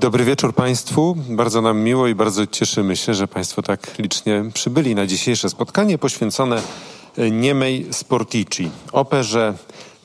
[0.00, 1.16] Dobry wieczór Państwu.
[1.28, 5.98] Bardzo nam miło i bardzo cieszymy się, że Państwo tak licznie przybyli na dzisiejsze spotkanie
[5.98, 6.62] poświęcone
[7.30, 9.54] niemej Sportici, operze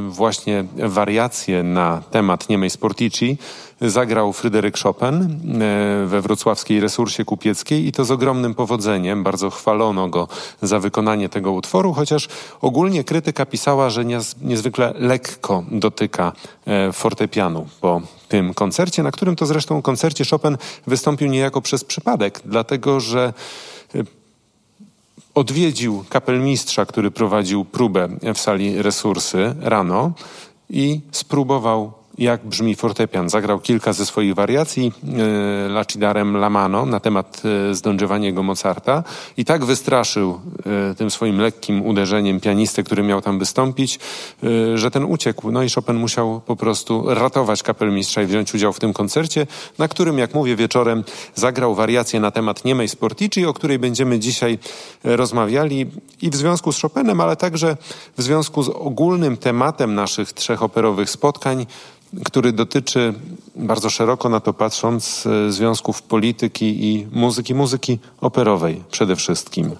[0.09, 3.37] właśnie wariacje na temat niemej Sportici
[3.81, 9.23] zagrał Fryderyk Chopin y, we wrocławskiej resursie kupieckiej i to z ogromnym powodzeniem.
[9.23, 10.27] Bardzo chwalono go
[10.61, 12.27] za wykonanie tego utworu, chociaż
[12.61, 14.05] ogólnie krytyka pisała, że
[14.41, 16.31] niezwykle lekko dotyka
[16.93, 20.57] fortepianu po tym koncercie, na którym to zresztą koncercie Chopin
[20.87, 23.33] wystąpił niejako przez przypadek, dlatego że
[25.35, 30.11] odwiedził kapelmistrza, który prowadził próbę w sali resursy rano
[30.69, 33.29] i spróbował jak brzmi fortepian.
[33.29, 34.91] Zagrał kilka ze swoich wariacji
[35.65, 39.03] e, Lacidarem Lamano na temat e, z Mozarta
[39.37, 40.39] i tak wystraszył
[40.91, 43.99] e, tym swoim lekkim uderzeniem pianistę, który miał tam wystąpić,
[44.75, 45.51] że ten uciekł.
[45.51, 49.47] No i Chopin musiał po prostu ratować kapelmistrza i wziąć udział w tym koncercie,
[49.77, 51.03] na którym, jak mówię, wieczorem
[51.35, 54.59] zagrał wariację na temat niemej Sportici, o której będziemy dzisiaj
[55.03, 55.91] rozmawiali
[56.21, 57.77] i w związku z Chopinem, ale także
[58.17, 61.65] w związku z ogólnym tematem naszych trzech operowych spotkań,
[62.25, 63.13] który dotyczy,
[63.55, 69.71] bardzo szeroko na to patrząc, e, związków polityki i muzyki, muzyki operowej przede wszystkim.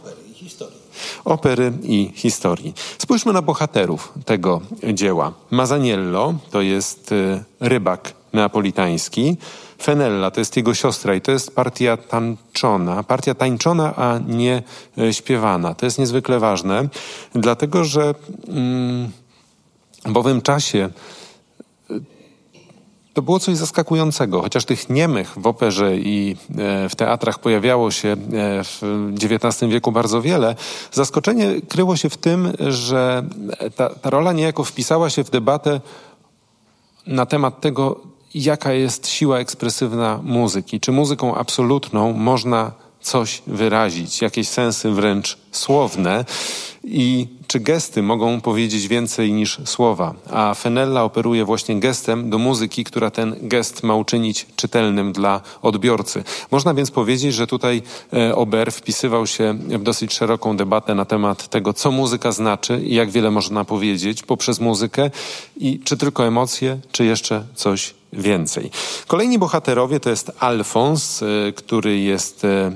[1.25, 2.73] Opery i historii.
[2.97, 4.61] Spójrzmy na bohaterów tego
[4.93, 5.33] dzieła.
[5.51, 9.37] Mazaniello to jest e, rybak neapolitański.
[9.81, 13.03] Fenella to jest jego siostra i to jest partia tańczona.
[13.03, 14.63] Partia tańczona, a nie
[14.97, 15.73] e, śpiewana.
[15.73, 16.89] To jest niezwykle ważne,
[17.35, 18.15] dlatego że
[18.47, 19.11] mm,
[20.05, 20.89] w owym czasie
[23.13, 28.09] to było coś zaskakującego, chociaż tych niemych w operze i e, w teatrach pojawiało się
[28.09, 28.15] e,
[28.63, 28.81] w
[29.23, 30.55] XIX wieku bardzo wiele.
[30.91, 33.23] Zaskoczenie kryło się w tym, że
[33.75, 35.81] ta, ta rola niejako wpisała się w debatę
[37.07, 37.99] na temat tego,
[38.35, 40.79] jaka jest siła ekspresywna muzyki.
[40.79, 42.71] Czy muzyką absolutną można
[43.03, 46.25] coś wyrazić, jakieś sensy wręcz słowne
[46.83, 52.83] i czy gesty mogą powiedzieć więcej niż słowa, a Fenella operuje właśnie gestem do muzyki,
[52.83, 56.23] która ten gest ma uczynić czytelnym dla odbiorcy.
[56.51, 57.81] Można więc powiedzieć, że tutaj
[58.13, 62.95] e, Ober wpisywał się w dosyć szeroką debatę na temat tego, co muzyka znaczy i
[62.95, 65.11] jak wiele można powiedzieć poprzez muzykę
[65.57, 68.71] i czy tylko emocje, czy jeszcze coś więcej.
[69.07, 72.71] Kolejni bohaterowie to jest Alfons, e, który jest Y,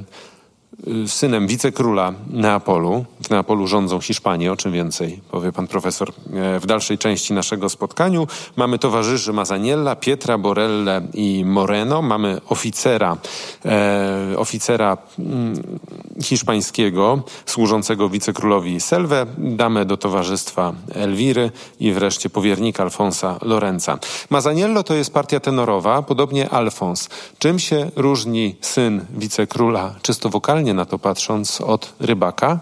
[1.07, 3.05] synem wicekróla Neapolu.
[3.23, 7.69] W Neapolu rządzą Hiszpanie, o czym więcej powie pan profesor e, w dalszej części naszego
[7.69, 8.27] spotkaniu.
[8.55, 12.01] Mamy towarzyszy Mazaniella, Pietra, Borelle i Moreno.
[12.01, 13.17] Mamy oficera,
[13.65, 15.79] e, oficera mm,
[16.23, 23.99] hiszpańskiego służącego wicekrólowi Selwę, damę do towarzystwa Elwiry i wreszcie powiernika Alfonsa Lorenza.
[24.29, 27.09] Mazaniello to jest partia tenorowa, podobnie Alfons.
[27.39, 32.59] Czym się różni syn wicekróla czysto wokalnie na to patrząc od rybaka?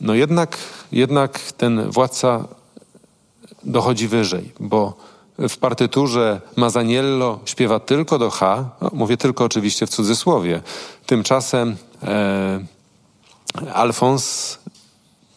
[0.00, 0.56] No jednak,
[0.92, 2.44] jednak ten władca
[3.64, 4.94] dochodzi wyżej, bo
[5.38, 10.62] w partyturze Mazaniello śpiewa tylko do H, no, mówię tylko oczywiście w cudzysłowie.
[11.06, 12.64] Tymczasem e,
[13.74, 14.58] Alfons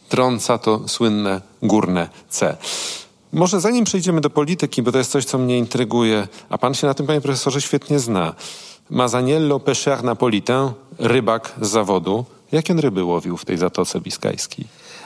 [0.09, 2.57] trąca to słynne górne C.
[3.33, 6.87] Może zanim przejdziemy do polityki, bo to jest coś, co mnie intryguje, a pan się
[6.87, 8.35] na tym, panie profesorze, świetnie zna.
[8.89, 12.25] Mazaniello pêcheur napolitain, rybak z zawodu.
[12.51, 14.65] Jak on ryby łowił w tej Zatoce Biskajskiej?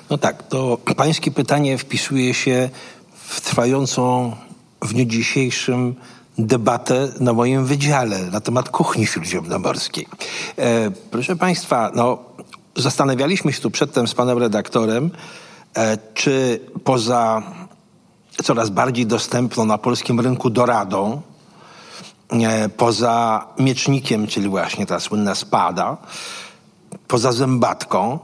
[0.09, 2.69] No tak, to pańskie pytanie wpisuje się
[3.13, 4.35] w trwającą
[4.81, 5.95] w dniu dzisiejszym
[6.37, 10.07] debatę na moim wydziale na temat kuchni śródziemnomorskiej.
[10.57, 12.17] E, proszę Państwa, no,
[12.75, 15.11] zastanawialiśmy się tu przedtem z panem redaktorem,
[15.73, 17.43] e, czy poza
[18.43, 21.21] coraz bardziej dostępną na polskim rynku doradą,
[22.77, 25.97] poza miecznikiem, czyli właśnie ta słynna spada,
[27.07, 28.19] poza zębatką,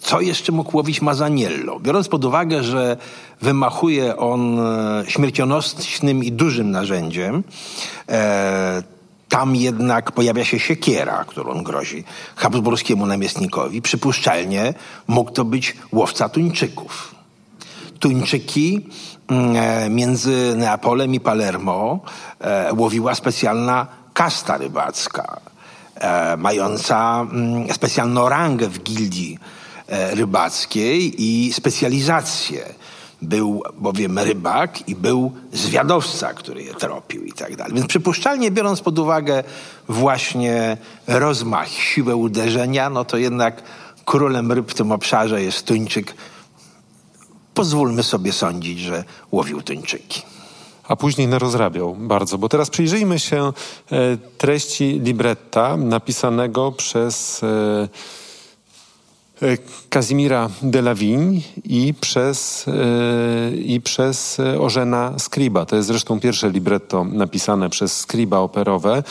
[0.00, 1.80] co jeszcze mógł łowić Mazaniello?
[1.80, 2.96] Biorąc pod uwagę, że
[3.40, 7.44] wymachuje on e, śmiercionośnym i dużym narzędziem,
[8.08, 8.82] e,
[9.28, 12.04] tam jednak pojawia się siekiera, którą grozi
[12.36, 13.82] habsburskiemu namiestnikowi.
[13.82, 14.74] Przypuszczalnie
[15.06, 17.14] mógł to być łowca tuńczyków.
[18.00, 18.86] tuńczyki
[19.90, 22.00] między Neapolem i Palermo
[22.76, 25.40] łowiła specjalna kasta rybacka,
[26.38, 29.38] mająca mm, specjalną rangę w gildii
[29.88, 32.64] rybackiej i specjalizację
[33.22, 37.74] był bowiem rybak i był zwiadowca, który je tropił i tak dalej.
[37.74, 39.44] Więc przypuszczalnie biorąc pod uwagę
[39.88, 40.76] właśnie
[41.06, 43.62] rozmach, siłę uderzenia, no to jednak
[44.04, 46.14] królem ryb w tym obszarze jest Tuńczyk.
[47.56, 50.22] Pozwólmy sobie sądzić, że łowił Tuńczyki
[50.88, 52.38] a później narozrabiał bardzo.
[52.38, 53.52] Bo teraz przyjrzyjmy się
[53.92, 57.88] e, treści libretta napisanego przez e,
[59.42, 59.56] E,
[59.88, 62.66] Kazimira de Lavigne i przez,
[63.64, 65.66] i przez Ożena Skriba.
[65.66, 69.02] To jest zresztą pierwsze libretto napisane przez Skriba operowe.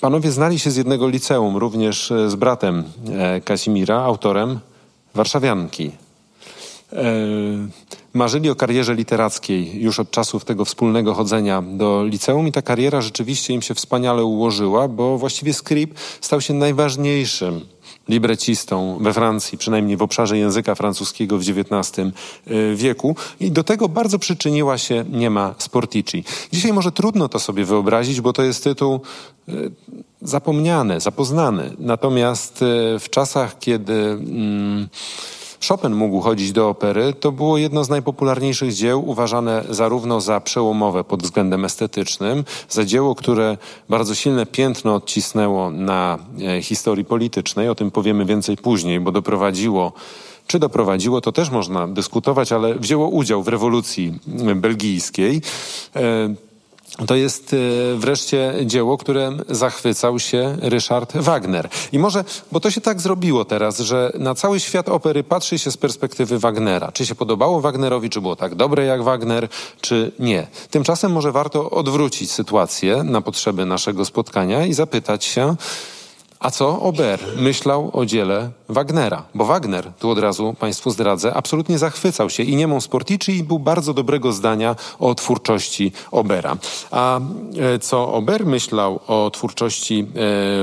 [0.00, 2.84] Panowie znali się z jednego liceum, również z bratem
[3.44, 4.60] Kazimira, autorem
[5.14, 5.90] Warszawianki.
[8.14, 13.00] Marzyli o karierze literackiej już od czasów tego wspólnego chodzenia do liceum i ta kariera
[13.00, 17.60] rzeczywiście im się wspaniale ułożyła, bo właściwie Skrib stał się najważniejszym
[18.08, 21.98] librecistą we Francji, przynajmniej w obszarze języka francuskiego w XIX
[22.50, 23.16] y, wieku.
[23.40, 26.24] I do tego bardzo przyczyniła się Niema Sportici.
[26.52, 29.00] Dzisiaj może trudno to sobie wyobrazić, bo to jest tytuł
[29.48, 29.70] y,
[30.22, 31.72] zapomniany, zapoznany.
[31.78, 32.64] Natomiast
[33.00, 33.94] w czasach, kiedy...
[33.94, 34.88] Mm,
[35.68, 41.04] Chopin mógł chodzić do opery, to było jedno z najpopularniejszych dzieł, uważane zarówno za przełomowe
[41.04, 43.56] pod względem estetycznym, za dzieło, które
[43.88, 49.92] bardzo silne piętno odcisnęło na e, historii politycznej, o tym powiemy więcej później, bo doprowadziło
[50.46, 54.14] czy doprowadziło, to też można dyskutować, ale wzięło udział w rewolucji
[54.56, 55.42] belgijskiej.
[57.06, 57.56] To jest e,
[57.96, 61.68] wreszcie dzieło, którym zachwycał się Ryszard Wagner.
[61.92, 65.70] I może, bo to się tak zrobiło teraz, że na cały świat opery patrzy się
[65.70, 66.92] z perspektywy Wagnera.
[66.92, 69.48] Czy się podobało Wagnerowi, czy było tak dobre jak Wagner,
[69.80, 70.46] czy nie.
[70.70, 75.56] Tymczasem może warto odwrócić sytuację na potrzeby naszego spotkania i zapytać się,
[76.40, 79.22] a co Ober myślał o dziele Wagnera?
[79.34, 83.58] Bo Wagner, tu od razu Państwu zdradzę, absolutnie zachwycał się i niemą Sportici i był
[83.58, 86.56] bardzo dobrego zdania o twórczości Obera.
[86.90, 87.20] A
[87.74, 90.06] e, co Ober myślał o twórczości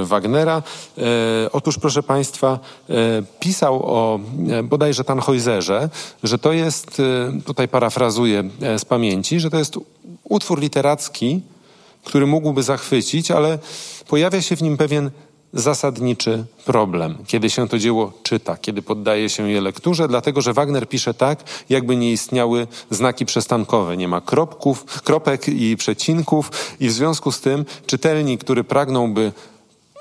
[0.01, 0.61] e, Wagnera?
[0.97, 1.01] E,
[1.51, 2.93] otóż, proszę Państwa, e,
[3.39, 4.19] pisał o
[4.49, 5.89] e, bodajże Tannhäuserze,
[6.23, 8.43] że to jest, e, tutaj parafrazuję
[8.77, 9.79] z pamięci, że to jest
[10.23, 11.41] utwór literacki,
[12.05, 13.59] który mógłby zachwycić, ale
[14.07, 15.11] pojawia się w nim pewien
[15.55, 20.89] zasadniczy problem, kiedy się to dzieło czyta, kiedy poddaje się je lekturze, dlatego że Wagner
[20.89, 23.97] pisze tak, jakby nie istniały znaki przestankowe.
[23.97, 29.31] Nie ma kropków, kropek i przecinków i w związku z tym czytelnik, który pragnąłby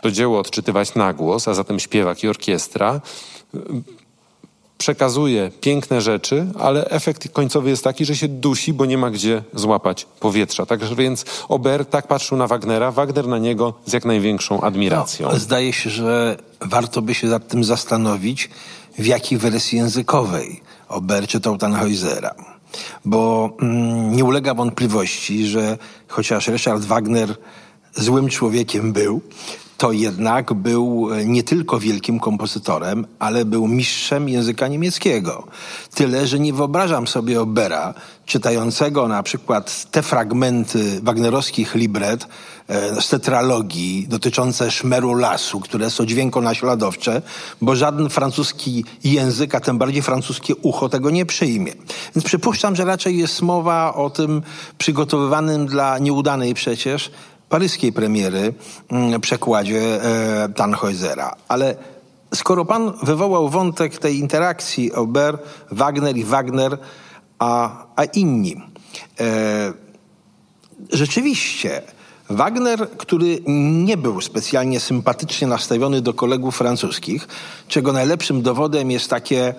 [0.03, 3.01] to dzieło odczytywać na głos, a zatem śpiewak i orkiestra,
[4.85, 9.43] przekazuje piękne rzeczy, ale efekt końcowy jest taki, że się dusi, bo nie ma gdzie
[9.55, 10.67] złapać powietrza.
[10.67, 15.29] Także więc Ober tak patrzył na Wagnera, Wagner na niego z jak największą admiracją.
[15.33, 18.51] No, zdaje się, że warto by się nad tym zastanowić,
[18.99, 22.31] w jakiej wersji językowej Ober czytał Tannhäusera.
[23.05, 25.79] Bo mm, nie ulega wątpliwości, że
[26.09, 27.37] chociaż Richard Wagner
[27.97, 29.21] złym człowiekiem był,
[29.85, 35.47] to jednak był e, nie tylko wielkim kompozytorem, ale był mistrzem języka niemieckiego.
[35.95, 37.95] Tyle, że nie wyobrażam sobie Obera
[38.27, 42.27] czytającego na przykład te fragmenty wagnerowskich libret
[42.69, 47.23] e, z tetralogii dotyczące szmeru lasu, które są dźwiękonaśladowcze,
[47.61, 51.73] bo żaden francuski język, a tym bardziej francuskie ucho tego nie przyjmie.
[52.15, 54.43] Więc przypuszczam, że raczej jest mowa o tym
[54.79, 57.11] przygotowywanym dla nieudanej przecież
[57.55, 58.55] paryskiej premiery
[58.89, 61.31] mm, przekładzie e, Tannhäusera.
[61.49, 61.77] Ale
[62.35, 65.39] skoro pan wywołał wątek tej interakcji Ober,
[65.71, 66.79] Wagner i Wagner,
[67.39, 68.57] a, a inni.
[69.21, 69.73] E,
[70.93, 71.83] rzeczywiście,
[72.31, 73.39] Wagner, który
[73.85, 77.29] nie był specjalnie sympatycznie nastawiony do kolegów francuskich,
[77.69, 79.55] czego najlepszym dowodem jest takie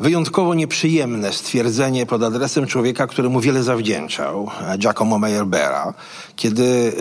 [0.00, 5.94] wyjątkowo nieprzyjemne stwierdzenie pod adresem człowieka, któremu wiele zawdzięczał, Giacomo Meyerbeera,
[6.36, 6.92] kiedy...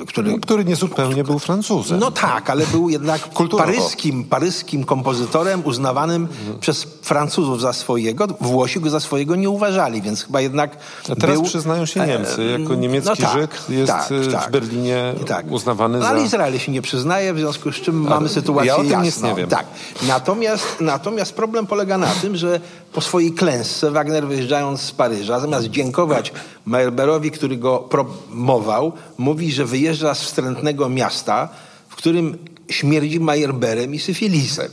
[0.00, 1.98] E, który, no, który niezupełnie był Francuzem.
[2.00, 3.20] No tak, ale był jednak
[3.58, 6.54] paryskim, paryskim kompozytorem uznawanym no.
[6.54, 8.26] przez Francuzów za swojego.
[8.40, 10.76] Włosi go za swojego nie uważali, więc chyba jednak
[11.12, 12.56] A teraz był, przyznają się Niemcy.
[12.58, 15.50] Jako niemiecki no tak, Żyd jest tak, e, tak, w Berlinie tak.
[15.50, 16.10] uznawany no, za...
[16.10, 19.04] Ale Izrael się nie przyznaje, w związku z czym mamy sytuację ja o tym jasną.
[19.04, 19.48] nic nie wiem.
[19.48, 19.66] Tak.
[20.02, 22.60] Natomiast, natomiast problem polega na tym, tym, że
[22.92, 26.32] po swojej klęsce Wagner wyjeżdżając z Paryża, zamiast dziękować
[26.66, 31.48] Meyerbeerowi, który go promował, mówi, że wyjeżdża z wstrętnego miasta,
[31.88, 32.38] w którym
[32.68, 34.68] śmierdzi Meyerbeerem i syfilisem.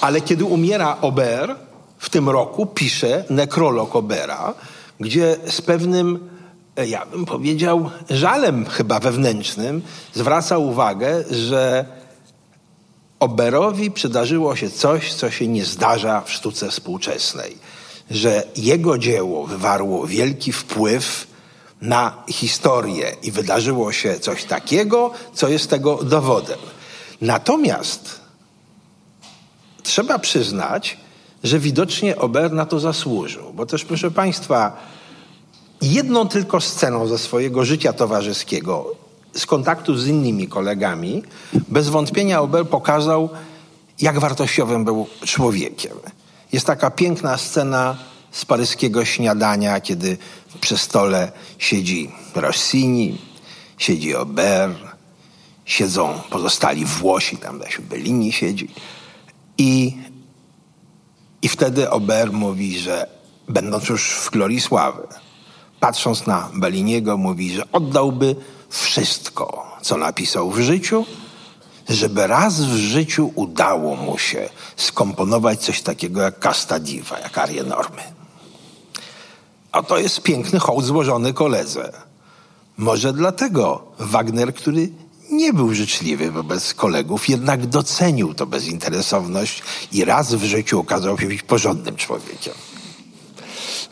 [0.00, 1.58] Ale kiedy umiera Aubert,
[1.98, 4.54] w tym roku pisze nekrolog Obera,
[5.00, 6.18] gdzie z pewnym,
[6.76, 9.82] e, ja bym powiedział, żalem chyba wewnętrznym
[10.14, 11.84] zwraca uwagę, że
[13.20, 17.58] Oberowi przydarzyło się coś, co się nie zdarza w sztuce współczesnej,
[18.10, 21.26] że jego dzieło wywarło wielki wpływ
[21.80, 26.58] na historię i wydarzyło się coś takiego, co jest tego dowodem.
[27.20, 28.20] Natomiast
[29.82, 30.96] trzeba przyznać,
[31.44, 34.76] że widocznie Ober na to zasłużył, bo też proszę Państwa,
[35.82, 38.94] jedną tylko sceną ze swojego życia towarzyskiego,
[39.36, 41.22] z kontaktu z innymi kolegami,
[41.68, 43.28] bez wątpienia Ober pokazał,
[44.00, 45.96] jak wartościowym był człowiekiem.
[46.52, 47.96] Jest taka piękna scena
[48.30, 50.18] z paryskiego śniadania, kiedy
[50.60, 53.18] przy stole siedzi Rossini,
[53.78, 54.74] siedzi Ober,
[55.64, 58.68] siedzą pozostali Włosi, tam na Bellini siedzi.
[59.58, 59.96] I,
[61.42, 63.06] I wtedy Ober mówi, że
[63.48, 65.02] będąc już w glorii sławy,
[65.80, 68.36] patrząc na Belliniego, mówi, że oddałby
[68.78, 71.06] wszystko, co napisał w życiu,
[71.88, 77.62] żeby raz w życiu udało mu się skomponować coś takiego jak Casta Diva, jak Arię
[77.62, 78.02] Normy.
[79.72, 81.92] A to jest piękny hołd złożony koledze.
[82.76, 84.88] Może dlatego Wagner, który
[85.30, 91.26] nie był życzliwy wobec kolegów, jednak docenił to bezinteresowność i raz w życiu okazał się
[91.26, 92.54] być porządnym człowiekiem.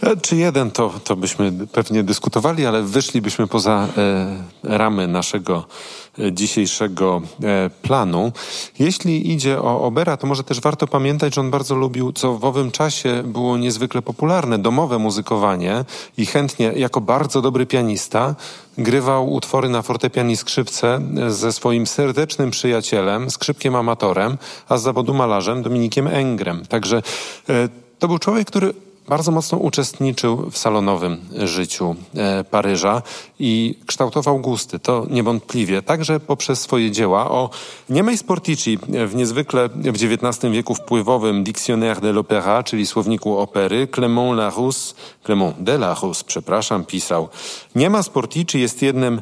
[0.02, 5.64] E, czy jeden, to, to byśmy pewnie dyskutowali, ale wyszlibyśmy poza e, ramy naszego
[6.18, 8.32] e, dzisiejszego e, planu.
[8.78, 12.44] Jeśli idzie o Obera, to może też warto pamiętać, że on bardzo lubił, co w
[12.44, 15.84] owym czasie było niezwykle popularne, domowe muzykowanie
[16.16, 18.34] i chętnie, jako bardzo dobry pianista,
[18.78, 25.14] grywał utwory na fortepian i skrzypce ze swoim serdecznym przyjacielem, skrzypkiem amatorem, a z zawodu
[25.14, 26.66] malarzem Dominikiem Engrem.
[26.66, 27.02] Także
[27.98, 28.74] to był człowiek, który
[29.08, 33.02] bardzo mocno uczestniczył w salonowym życiu e, Paryża
[33.38, 34.78] i kształtował gusty.
[34.78, 37.50] To niewątpliwie także poprzez swoje dzieła o
[37.88, 44.36] niemej Sportici w niezwykle w XIX wieku wpływowym Dictionnaire de l'Opéra, czyli słowniku opery, Clément
[44.36, 44.94] Larousse,
[45.24, 47.28] Clément de Larousse, przepraszam, pisał
[47.74, 49.20] Niema Sportici jest jednym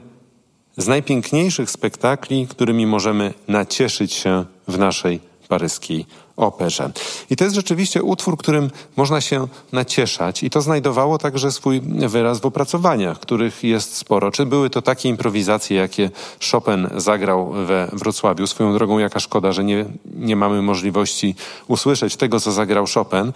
[0.76, 6.06] z najpiękniejszych spektakli, którymi możemy nacieszyć się w naszej paryskiej
[6.36, 6.90] operze.
[7.30, 12.40] I to jest rzeczywiście utwór, którym można się nacieszać i to znajdowało także swój wyraz
[12.40, 14.30] w opracowaniach, których jest sporo.
[14.30, 16.10] Czy były to takie improwizacje, jakie
[16.50, 18.46] Chopin zagrał we Wrocławiu?
[18.46, 21.34] Swoją drogą, jaka szkoda, że nie, nie mamy możliwości
[21.68, 23.32] usłyszeć tego, co zagrał Chopin.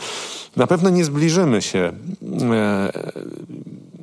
[0.57, 1.93] Na pewno nie zbliżymy się
[2.53, 2.93] e,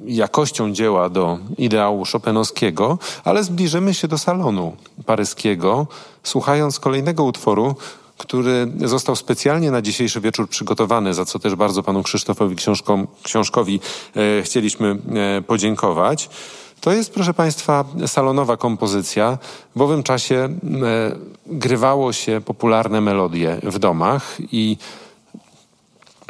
[0.05, 5.87] jakością dzieła do ideału Chopinowskiego, ale zbliżymy się do salonu paryskiego,
[6.23, 7.75] słuchając kolejnego utworu,
[8.17, 13.79] który został specjalnie na dzisiejszy wieczór przygotowany, za co też bardzo panu Krzysztofowi Książkom, Książkowi
[14.15, 14.97] e, chcieliśmy
[15.37, 16.29] e, podziękować.
[16.81, 19.37] To jest, proszę Państwa, salonowa kompozycja.
[19.75, 20.49] W owym czasie e,
[21.45, 24.77] grywało się popularne melodie w domach i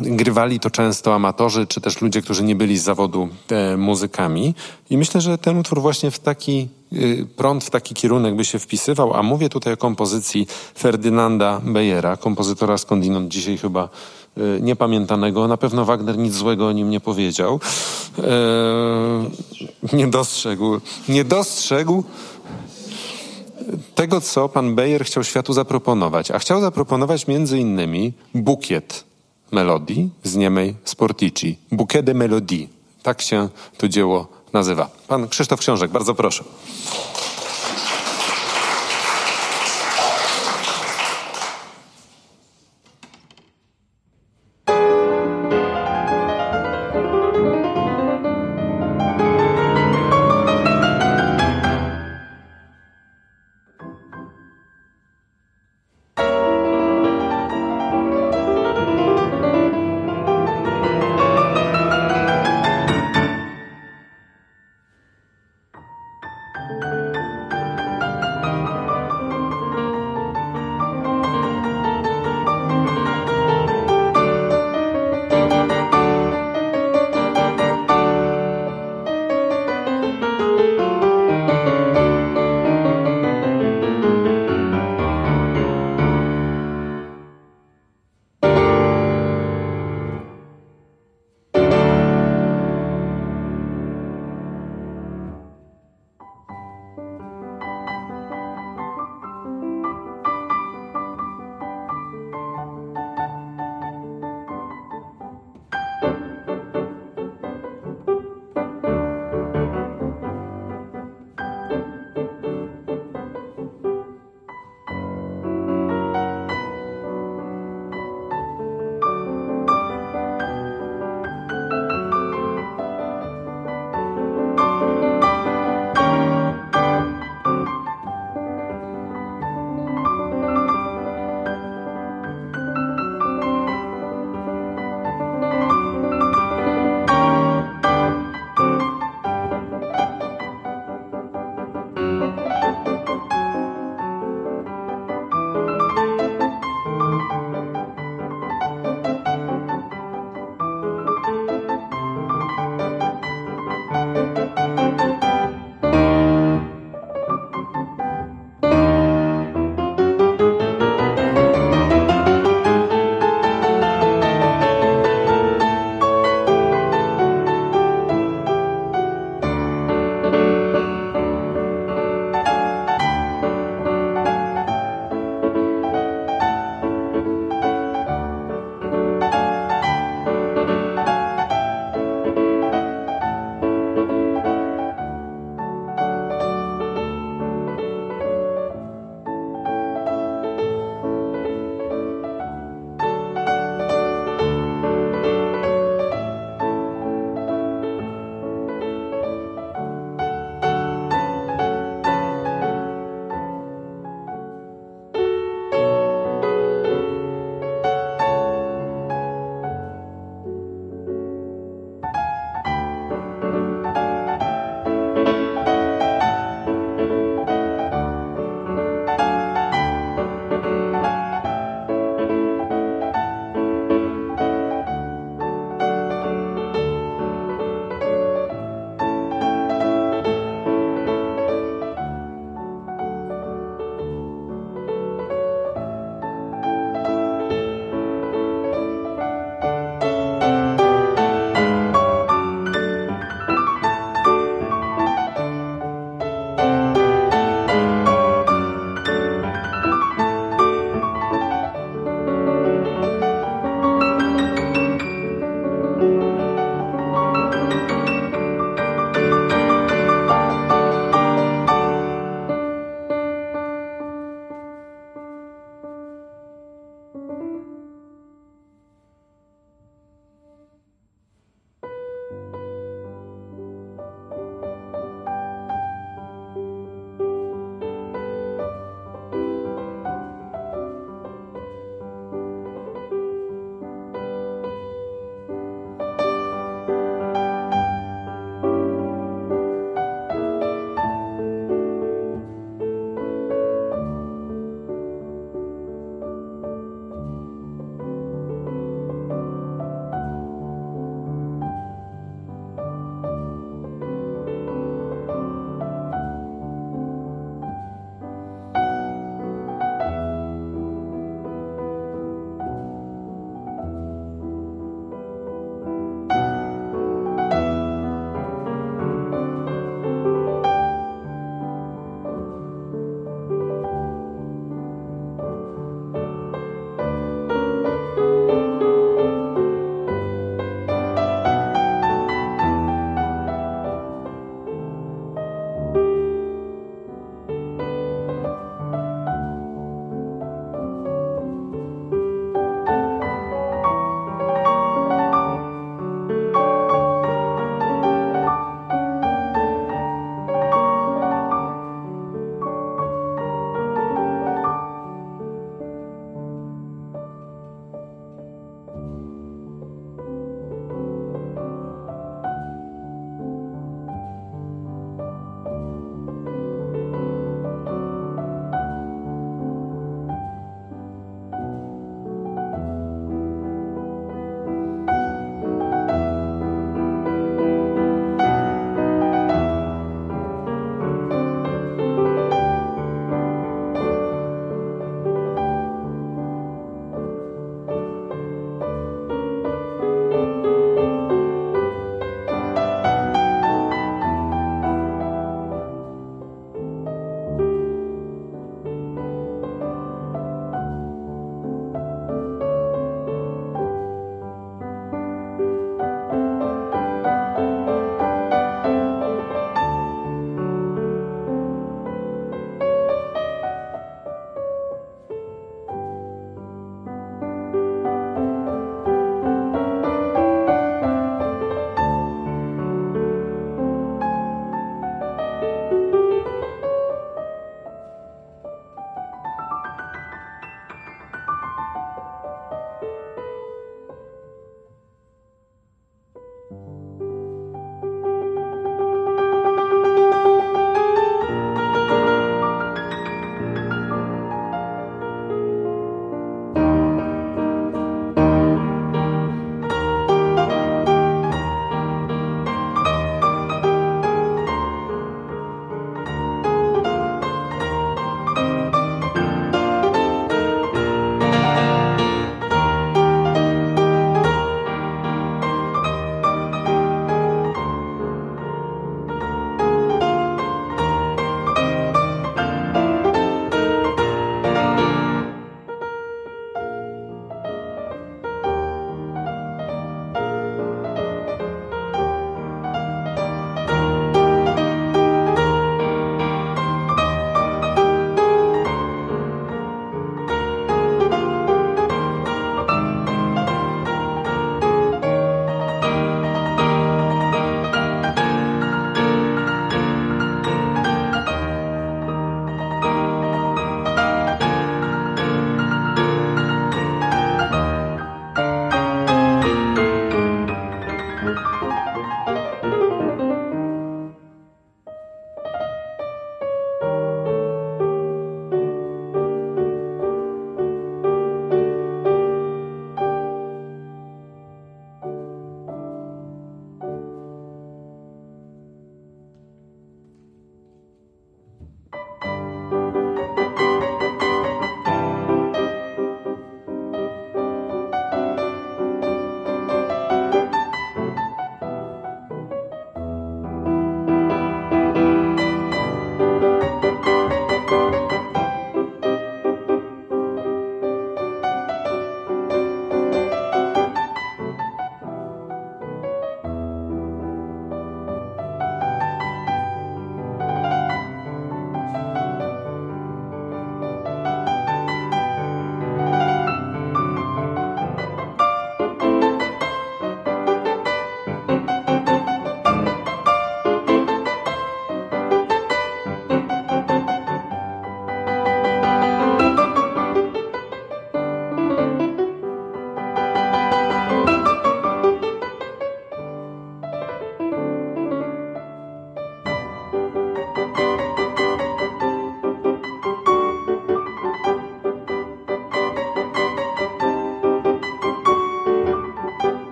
[0.00, 4.54] grywali to często amatorzy, czy też ludzie, którzy nie byli z zawodu e, muzykami.
[4.90, 8.58] I myślę, że ten utwór właśnie w taki y, prąd, w taki kierunek by się
[8.58, 10.46] wpisywał, a mówię tutaj o kompozycji
[10.78, 13.88] Ferdynanda Bejera, kompozytora skądinąd dzisiaj chyba
[14.38, 15.48] y, niepamiętanego.
[15.48, 17.60] Na pewno Wagner nic złego o nim nie powiedział.
[18.18, 18.22] E,
[19.96, 20.80] nie dostrzegł.
[21.08, 22.04] Nie dostrzegł
[23.94, 26.30] tego, co pan Beyer chciał światu zaproponować.
[26.30, 29.09] A chciał zaproponować między innymi bukiet
[29.52, 31.58] melodii z niemej Sportici.
[31.72, 32.66] Bouquet de Melodie.
[33.02, 34.90] Tak się to dzieło nazywa.
[35.08, 36.44] Pan Krzysztof Książek, bardzo proszę.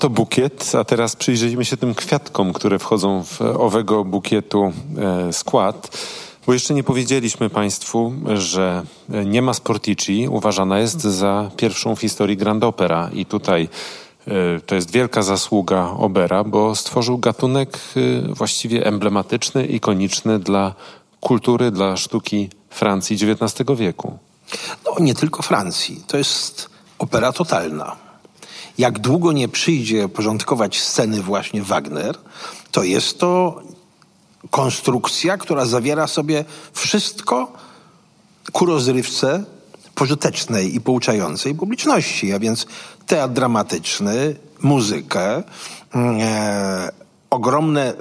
[0.00, 5.98] Oto bukiet, a teraz przyjrzyjmy się tym kwiatkom, które wchodzą w owego bukietu e, skład.
[6.46, 8.82] Bo jeszcze nie powiedzieliśmy Państwu, że
[9.26, 13.68] nie ma Sportici uważana jest za pierwszą w historii Grand Opera i tutaj
[14.26, 18.00] e, to jest wielka zasługa Obera, bo stworzył gatunek e,
[18.34, 20.74] właściwie emblematyczny, ikoniczny dla
[21.20, 24.18] kultury, dla sztuki Francji XIX wieku.
[24.86, 26.02] No nie tylko Francji.
[26.06, 28.09] To jest opera totalna.
[28.80, 32.18] Jak długo nie przyjdzie porządkować sceny właśnie Wagner,
[32.70, 33.62] to jest to
[34.50, 37.52] konstrukcja, która zawiera sobie wszystko
[38.52, 39.44] ku rozrywce
[39.94, 42.66] pożytecznej i pouczającej publiczności, a więc
[43.06, 45.42] teatr dramatyczny, muzykę,
[45.92, 46.90] mm, e,
[47.30, 47.94] ogromne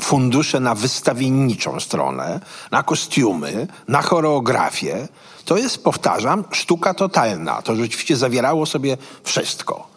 [0.00, 2.40] fundusze na wystawienniczą stronę,
[2.70, 5.08] na kostiumy, na choreografię.
[5.46, 7.62] To jest, powtarzam, sztuka totalna.
[7.62, 9.96] To rzeczywiście zawierało sobie wszystko.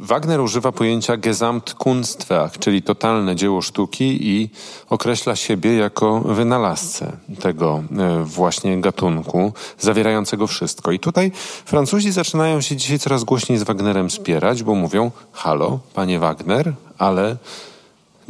[0.00, 4.50] Wagner używa pojęcia Gesamtkunstwerk, czyli totalne dzieło sztuki i
[4.90, 10.92] określa siebie jako wynalazcę tego e, właśnie gatunku, zawierającego wszystko.
[10.92, 11.32] I tutaj
[11.64, 17.36] Francuzi zaczynają się dzisiaj coraz głośniej z Wagnerem spierać, bo mówią, halo, panie Wagner, ale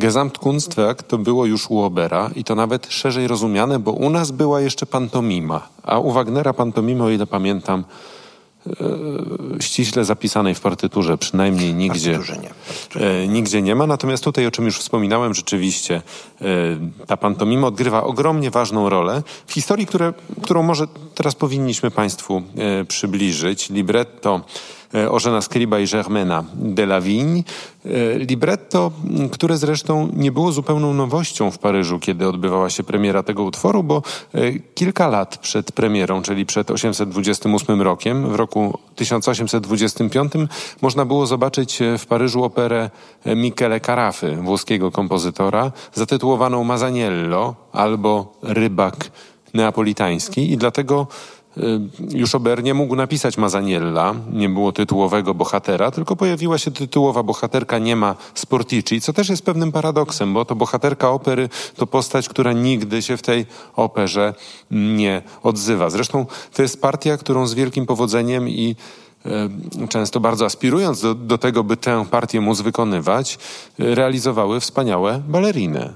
[0.01, 4.61] Gesamtkunstwerk to było już u Obera i to nawet szerzej rozumiane, bo u nas była
[4.61, 7.85] jeszcze pantomima, a u Wagnera pantomimy, o ile pamiętam,
[8.67, 12.51] E, ściśle zapisanej w partyturze, przynajmniej nigdzie, nie.
[13.01, 13.87] E, nigdzie nie ma.
[13.87, 16.03] Natomiast tutaj, o czym już wspominałem, rzeczywiście
[16.41, 16.45] e,
[17.07, 22.43] ta pantomima odgrywa ogromnie ważną rolę w historii, które, którą może teraz powinniśmy Państwu
[22.89, 23.71] przybliżyć.
[23.71, 24.41] Libretto
[25.11, 27.43] Ożena Scriba i Germaina de la Vigne.
[28.17, 28.93] Libretto,
[29.33, 34.03] które zresztą nie było zupełną nowością w Paryżu, kiedy odbywała się premiera tego utworu, bo
[34.75, 40.33] kilka lat przed premierą, czyli przed 828 rokiem, w roku 1825
[40.83, 42.91] można było zobaczyć w Paryżu operę
[43.27, 49.11] Michele Carafy, włoskiego kompozytora, zatytułowaną Mazaniello albo Rybak
[49.55, 51.07] Neapolitański i dlatego
[52.11, 57.79] już Ober nie mógł napisać Mazaniella, nie było tytułowego bohatera, tylko pojawiła się tytułowa bohaterka
[57.79, 62.53] nie ma Sportici, co też jest pewnym paradoksem, bo to bohaterka opery to postać, która
[62.53, 64.35] nigdy się w tej operze
[64.71, 65.91] nie odzywa.
[65.91, 68.77] Zresztą to jest partia, którą z wielkim powodzeniem i
[69.85, 73.39] y, często bardzo aspirując do, do tego, by tę partię móc wykonywać,
[73.81, 75.93] y, realizowały wspaniałe baleriny.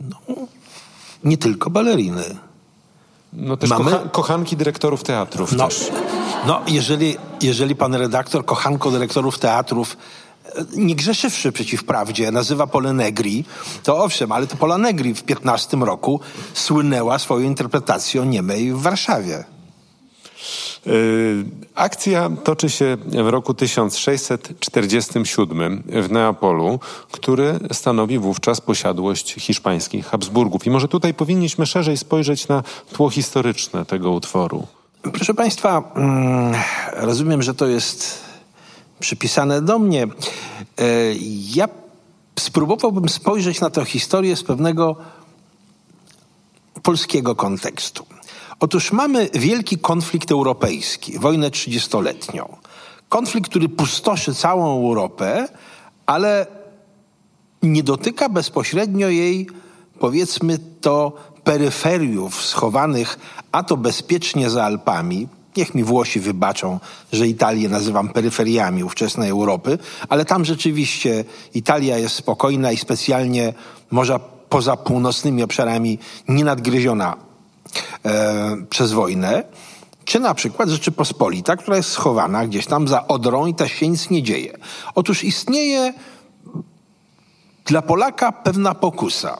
[0.00, 0.16] No,
[1.24, 2.49] nie tylko baleriny.
[3.32, 3.90] No też Mamy...
[3.90, 5.90] kocha kochanki dyrektorów teatrów no, też.
[6.46, 9.96] No, jeżeli, jeżeli pan redaktor kochanko dyrektorów teatrów
[10.44, 13.44] e, nie grzeszywszy przeciw prawdzie, nazywa Pole Negri,
[13.82, 16.20] to owszem, ale to Pola Negri w 15 roku
[16.54, 19.44] słynęła swoją interpretacją niemej w Warszawie.
[20.86, 30.66] Y, akcja toczy się w roku 1647 w Neapolu, który stanowi wówczas posiadłość hiszpańskich Habsburgów.
[30.66, 34.66] I może tutaj powinniśmy szerzej spojrzeć na tło historyczne tego utworu.
[35.02, 36.54] Proszę Państwa, mm,
[36.92, 38.24] rozumiem, że to jest
[39.00, 40.02] przypisane do mnie.
[40.02, 40.08] E,
[41.54, 41.68] ja
[42.38, 44.96] spróbowałbym spojrzeć na tę historię z pewnego
[46.82, 48.06] polskiego kontekstu.
[48.60, 52.56] Otóż mamy wielki konflikt europejski, wojnę trzydziestoletnią.
[53.08, 55.48] Konflikt, który pustoszy całą Europę,
[56.06, 56.46] ale
[57.62, 59.46] nie dotyka bezpośrednio jej,
[59.98, 61.12] powiedzmy to,
[61.44, 63.18] peryferiów schowanych,
[63.52, 65.28] a to bezpiecznie za Alpami.
[65.56, 66.80] Niech mi Włosi wybaczą,
[67.12, 73.52] że Italię nazywam peryferiami ówczesnej Europy, ale tam rzeczywiście Italia jest spokojna i specjalnie
[73.90, 77.29] może poza północnymi obszarami nienadgryziona
[78.04, 79.44] e, przez wojnę,
[80.04, 84.10] czy na przykład Rzeczypospolita, która jest schowana gdzieś tam za Odrą i ta się nic
[84.10, 84.58] nie dzieje.
[84.94, 85.94] Otóż istnieje
[87.64, 89.38] dla Polaka pewna pokusa.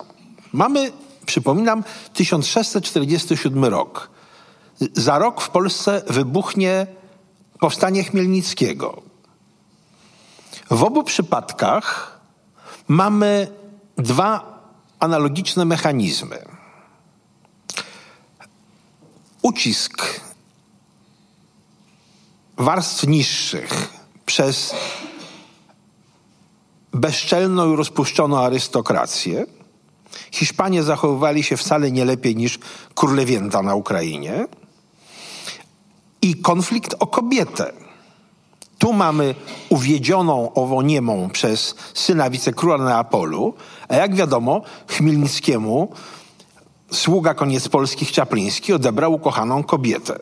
[0.53, 0.93] Mamy,
[1.27, 4.11] przypominam, 1647 rok.
[4.93, 6.87] Za rok w Polsce wybuchnie
[7.61, 9.03] powstanie Chmielnickiego.
[10.71, 12.21] W obu przypadkach
[12.89, 13.49] mamy
[13.97, 14.61] dwa
[15.01, 16.60] analogiczne mechanizmy
[19.43, 20.21] ucisk
[22.57, 23.89] warstw niższych
[24.27, 24.75] przez
[26.93, 29.47] bezczelną i rozpuszczoną arystokrację.
[30.33, 32.59] Hiszpanie zachowywali się wcale nie lepiej niż
[32.95, 34.47] królewięta na Ukrainie.
[36.23, 37.73] I konflikt o kobietę.
[38.79, 39.35] Tu mamy
[39.69, 43.55] uwiedzioną owoniemą przez syna wicekróla Neapolu,
[43.89, 45.93] a jak wiadomo, Chmielnickiemu
[46.91, 50.19] sługa koniec polskich Czapliński odebrał ukochaną kobietę.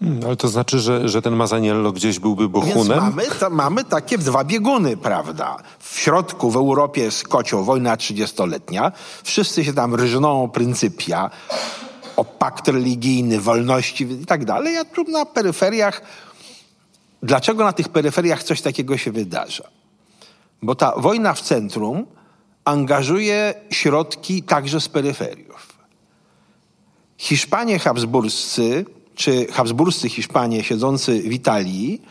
[0.00, 2.74] Hmm, ale to znaczy, że, że ten Mazaniello gdzieś byłby bohunem?
[2.76, 5.56] Więc mamy, to, mamy takie dwa bieguny, prawda?
[5.78, 8.92] W środku, w Europie jest kocioł, wojna trzydziestoletnia.
[9.24, 11.30] Wszyscy się tam ryżną o pryncypia,
[12.16, 14.76] o pakt religijny, wolności i tak dalej.
[14.76, 16.02] A tu na peryferiach...
[17.22, 19.64] Dlaczego na tych peryferiach coś takiego się wydarza?
[20.62, 22.06] Bo ta wojna w centrum
[22.66, 25.78] angażuje środki także z peryferiów.
[27.18, 32.02] Hiszpanie habsburscy czy habsburscy Hiszpanie siedzący w Italii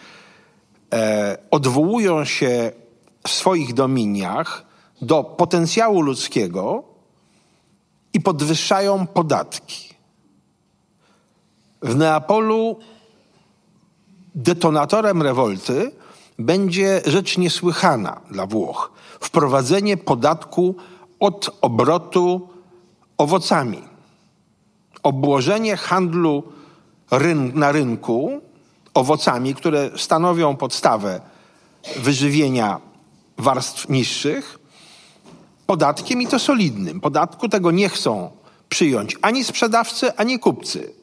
[0.94, 2.72] e, odwołują się
[3.28, 4.65] w swoich dominiach
[5.02, 6.84] do potencjału ludzkiego
[8.13, 9.96] i podwyższają podatki.
[11.82, 12.80] W Neapolu
[14.36, 15.91] detonatorem rewolty
[16.39, 18.91] będzie rzecz niesłychana dla Włoch.
[19.25, 20.75] Wprowadzenie podatku
[21.19, 22.49] od obrotu
[23.17, 23.81] owocami.
[25.03, 26.43] Obłożenie handlu
[27.11, 28.41] ryn na rynku
[28.93, 31.21] owocami, które stanowią podstawę
[31.97, 32.81] wyżywienia
[33.38, 34.59] warstw niższych,
[35.65, 37.01] podatkiem i to solidnym.
[37.01, 38.31] Podatku tego nie chcą
[38.69, 40.93] przyjąć ani sprzedawcy, ani kupcy,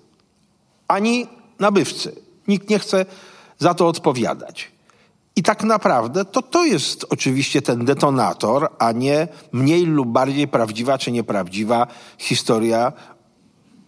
[0.88, 1.26] ani
[1.58, 2.22] nabywcy.
[2.48, 3.06] Nikt nie chce
[3.58, 4.70] za to odpowiadać.
[5.36, 10.98] I tak naprawdę to to jest oczywiście ten detonator, a nie mniej lub bardziej prawdziwa
[10.98, 11.86] czy nieprawdziwa
[12.18, 12.92] historia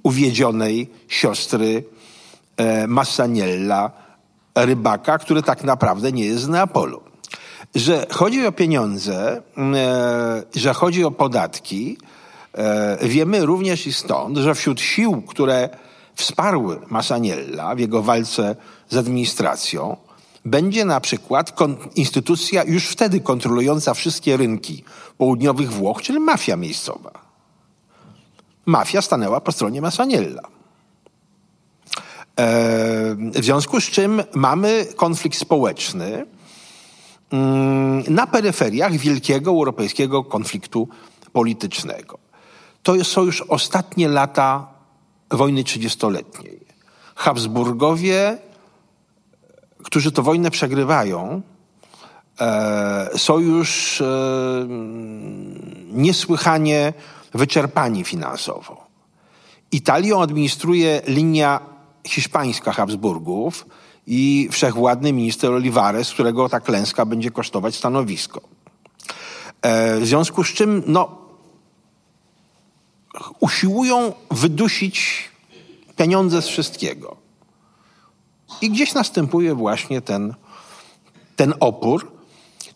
[0.03, 1.85] uwiedzionej siostry
[2.57, 3.91] e, Massaniella,
[4.55, 7.01] rybaka, który tak naprawdę nie jest z Neapolu.
[7.75, 11.99] Że chodzi o pieniądze, e, że chodzi o podatki,
[12.53, 15.69] e, wiemy również i stąd, że wśród sił, które
[16.15, 18.57] wsparły Massaniella w jego walce
[18.89, 19.97] z administracją,
[20.45, 21.57] będzie na przykład
[21.95, 24.85] instytucja już wtedy kontrolująca wszystkie rynki
[25.19, 27.11] południowych Włoch, czyli mafia miejscowa.
[28.67, 30.43] Mafia stanęła po stronie Massaniella.
[33.17, 36.27] W związku z czym mamy konflikt społeczny
[37.31, 40.89] mm, na peryferiach wielkiego europejskiego konfliktu
[41.33, 42.19] politycznego.
[42.83, 44.67] To są już ostatnie lata
[45.31, 46.61] wojny trzydziestoletniej.
[47.15, 48.39] Habsburgowie,
[49.85, 51.43] którzy tę wojnę przegrywają,
[52.41, 54.07] e, są już e,
[55.93, 56.93] niesłychanie
[57.35, 58.87] wyczerpani finansowo.
[59.73, 61.61] Italią administruje linia
[62.07, 63.67] hiszpańska Habsburgów
[64.07, 68.41] i wszechwładny minister Olivares, którego ta klęska będzie kosztować stanowisko.
[69.63, 71.19] E, w związku z czym, no,
[73.41, 75.29] usiłują wydusić
[75.97, 77.24] pieniądze z wszystkiego.
[78.63, 80.35] I gdzieś następuje właśnie ten,
[81.37, 82.13] ten opór.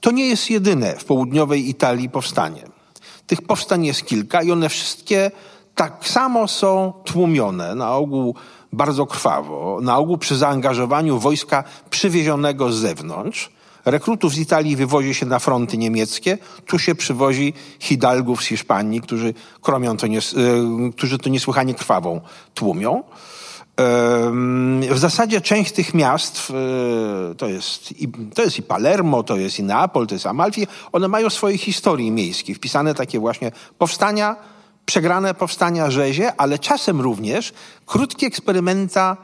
[0.00, 2.62] To nie jest jedyne w południowej Italii powstanie.
[3.26, 5.30] Tych powstań jest kilka i one wszystkie
[5.74, 8.34] tak samo są tłumione, na ogół
[8.72, 13.50] bardzo krwawo, na ogół przy zaangażowaniu wojska przywiezionego z zewnątrz.
[13.84, 19.34] Rekrutów z Italii wywozi się na fronty niemieckie, tu się przywozi hidalgów z Hiszpanii, którzy
[19.62, 20.12] kromią to, y,
[20.96, 22.20] którzy to niesłychanie krwawą
[22.54, 23.02] tłumią.
[24.90, 26.52] W zasadzie część tych miast,
[27.30, 30.66] y, to jest, i, to jest i Palermo, to jest i Neapol, to jest Amalfi,
[30.92, 34.36] one mają swoje historie miejskie, wpisane takie właśnie powstania,
[34.86, 37.52] przegrane powstania rzezie, ale czasem również
[37.86, 39.16] krótkie eksperymenta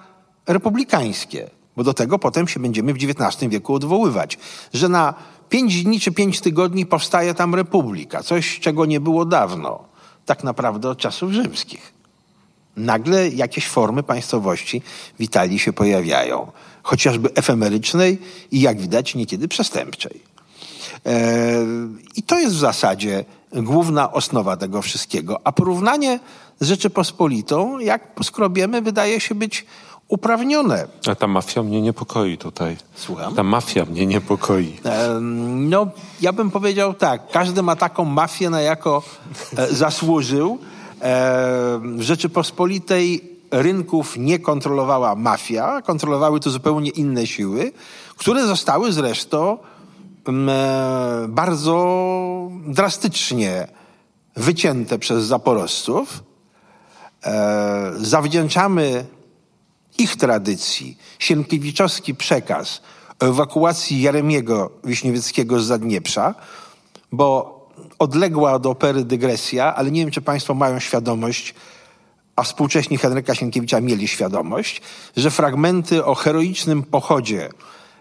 [0.47, 4.39] republikańskie, bo do tego potem się będziemy w XIX wieku odwoływać,
[4.75, 5.15] że na
[5.49, 9.85] pięć dni czy pięć tygodni powstaje tam republika, coś czego nie było dawno,
[10.27, 11.94] tak naprawdę od czasów rzymskich.
[12.77, 14.83] Nagle jakieś formy państwowości
[15.19, 18.19] w Italii się pojawiają, chociażby efemerycznej
[18.51, 20.23] i jak widać niekiedy przestępczej.
[21.07, 21.13] E,
[22.17, 25.41] I to jest w zasadzie główna osnowa tego wszystkiego.
[25.45, 26.21] A porównanie
[26.61, 29.67] z Rzeczypospolitą, jak poskrobiemy, wydaje się być
[30.09, 30.87] uprawnione.
[31.11, 32.77] A ta mafia mnie niepokoi tutaj.
[32.95, 33.35] Słucham?
[33.35, 34.77] Ta mafia mnie niepokoi.
[35.55, 35.87] No,
[36.21, 37.31] ja bym powiedział tak.
[37.33, 39.03] Każdy ma taką mafię, na jaką
[39.57, 40.59] e, zasłużył.
[41.01, 47.73] W Rzeczypospolitej rynków nie kontrolowała mafia, kontrolowały to zupełnie inne siły,
[48.17, 49.59] które zostały zresztą
[50.29, 53.69] E, bardzo drastycznie
[54.37, 56.23] wycięte przez zaporowców.
[57.25, 59.07] E, zawdzięczamy
[59.99, 62.83] ich tradycji sienkiewiczowski przekaz
[63.21, 66.35] ewakuacji Jaremiego Wiśniewieckiego z Zadnieprza,
[67.13, 67.55] bo
[67.99, 71.55] odległa od opery dygresja, ale nie wiem, czy Państwo mają świadomość,
[72.37, 74.83] a współcześni Henryka Sienkiewicza mieli świadomość,
[75.17, 77.51] że fragmenty o heroicznym pochodzie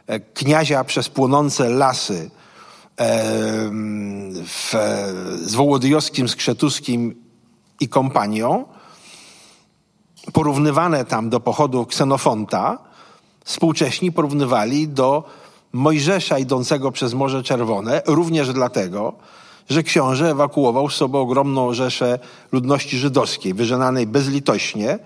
[0.07, 2.29] E, kniazia przez płonące lasy
[2.99, 3.23] e,
[4.47, 4.73] w,
[5.45, 7.15] z Wołodyjowskim, Skrzetuskim
[7.79, 8.65] i kompanią
[10.33, 12.77] porównywane tam do pochodu Ksenofonta,
[13.45, 15.23] współcześni porównywali do
[15.73, 19.13] Mojżesza idącego przez Morze Czerwone, również dlatego,
[19.69, 22.19] że książę ewakuował z sobą ogromną rzeszę
[22.51, 24.99] ludności żydowskiej, wyżenanej bezlitośnie,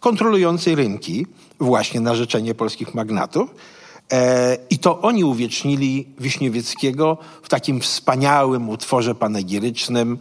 [0.00, 1.26] kontrolującej rynki,
[1.60, 3.54] właśnie na życzenie polskich magnatów.
[4.12, 10.18] E, I to oni uwiecznili Wiśniewieckiego w takim wspaniałym utworze panegirycznym,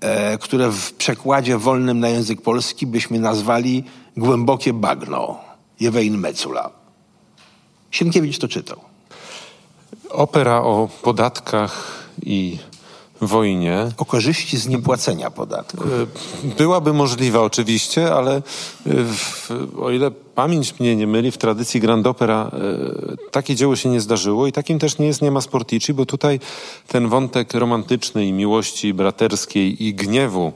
[0.00, 3.84] e, które w przekładzie wolnym na język polski byśmy nazwali
[4.16, 5.38] Głębokie bagno,
[5.80, 6.70] Jewein Mecula.
[7.90, 8.80] Sienkiewicz to czytał.
[10.10, 12.58] Opera o podatkach i
[13.26, 13.88] wojnie.
[13.96, 15.84] O korzyści z niepłacenia podatku.
[15.84, 18.42] E, byłaby możliwa oczywiście, ale e,
[18.84, 19.50] w,
[19.80, 24.00] o ile pamięć mnie nie myli, w tradycji Grand Opera e, takie dzieło się nie
[24.00, 26.40] zdarzyło i takim też nie jest Niema Sportici, bo tutaj
[26.88, 30.52] ten wątek romantycznej miłości braterskiej i gniewu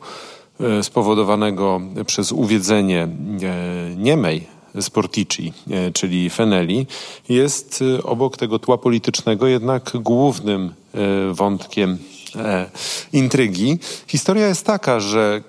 [0.83, 3.09] spowodowanego przez uwiedzenie
[3.97, 4.47] Niemej,
[4.81, 5.53] Sportici,
[5.95, 6.87] czyli Feneli,
[7.29, 10.75] jest obok tego tła politycznego jednak głównym
[11.33, 11.99] wątkiem
[13.13, 13.79] intrygi.
[14.07, 15.41] Historia jest taka, że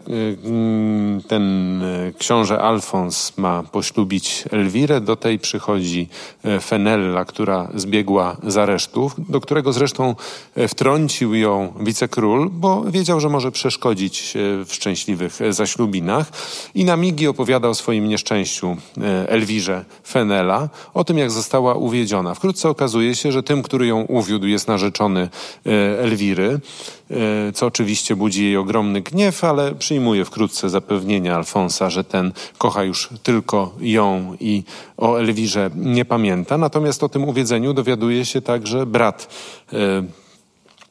[0.43, 5.01] e, mm, ten e, książę Alfons ma poślubić Elwirę.
[5.01, 6.07] Do tej przychodzi
[6.43, 10.15] e, Fenella, która zbiegła z aresztów, do którego zresztą
[10.67, 14.33] wtrącił ją wicekról, bo wiedział, że może przeszkodzić
[14.65, 16.31] w szczęśliwych zaślubinach.
[16.75, 18.77] I na migi opowiada o swoim nieszczęściu
[19.27, 22.33] Elwirze Fenela, o tym, jak została uwiedziona.
[22.33, 25.29] Wkrótce okazuje się, że tym, który ją uwiódł, jest narzeczony
[25.99, 26.59] Elwiry.
[27.11, 32.83] E, co oczywiście budzi jej ogromny gniew, ale przyjmuje wkrótce zapewnienia Alfonsa, że ten kocha
[32.83, 34.63] już tylko ją i
[34.97, 36.57] o Elwirze nie pamięta.
[36.57, 39.27] Natomiast o tym uwiedzeniu dowiaduje się także brat,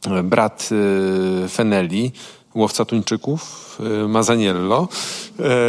[0.07, 0.69] e, brat
[1.45, 2.13] e, Feneli,
[2.55, 3.79] łowca tuńczyków,
[4.09, 4.89] Mazaniello.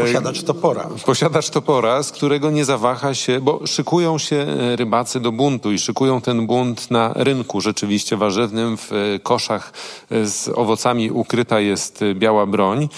[0.01, 0.89] Posiadacz topora.
[1.05, 6.21] Posiadacz topora, z którego nie zawaha się, bo szykują się rybacy do buntu i szykują
[6.21, 8.77] ten bunt na rynku rzeczywiście warzywnym.
[8.77, 9.73] W koszach
[10.11, 12.89] z owocami ukryta jest biała broń.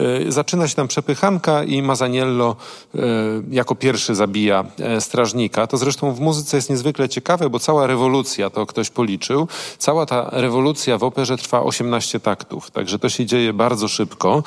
[0.00, 2.56] E, zaczyna się tam przepychanka i Mazaniello
[2.94, 2.98] e,
[3.50, 5.66] jako pierwszy zabija e, strażnika.
[5.66, 9.48] To zresztą w muzyce jest niezwykle ciekawe, bo cała rewolucja, to ktoś policzył,
[9.78, 14.42] cała ta rewolucja w operze trwa 18 taktów, także to się dzieje bardzo szybko.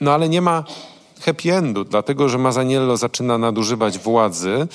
[0.00, 0.64] No ale nie ma
[1.20, 4.66] happy endu, dlatego że Mazaniello zaczyna nadużywać władzy,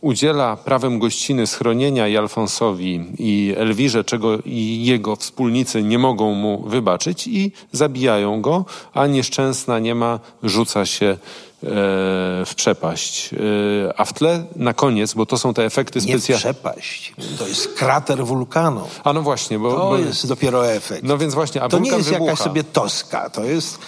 [0.00, 6.62] udziela prawem gościny schronienia i Alfonsowi i Elwirze, czego i jego wspólnicy nie mogą mu
[6.62, 11.16] wybaczyć i zabijają go, a nieszczęsna nie ma, rzuca się e,
[12.46, 13.30] w przepaść.
[13.34, 13.36] E,
[14.00, 16.34] a w tle na koniec, bo to są te efekty specjalne.
[16.34, 18.80] Nie przepaść, to jest krater wulkanu.
[19.04, 19.72] A no właśnie, bo...
[19.72, 19.98] To bo...
[19.98, 21.02] jest dopiero efekt.
[21.02, 22.30] No więc właśnie, a To nie jest wybucha.
[22.30, 23.78] jakaś sobie toska, to jest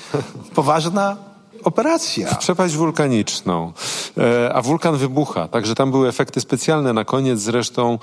[0.55, 1.28] poważna
[1.65, 2.35] operacja.
[2.35, 3.73] Przepaść wulkaniczną.
[4.19, 7.41] E, a wulkan wybucha, także tam były efekty specjalne na koniec.
[7.41, 7.99] Zresztą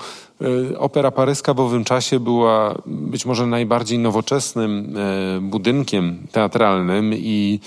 [0.78, 7.60] opera paryska w owym czasie była być może najbardziej nowoczesnym e, budynkiem teatralnym i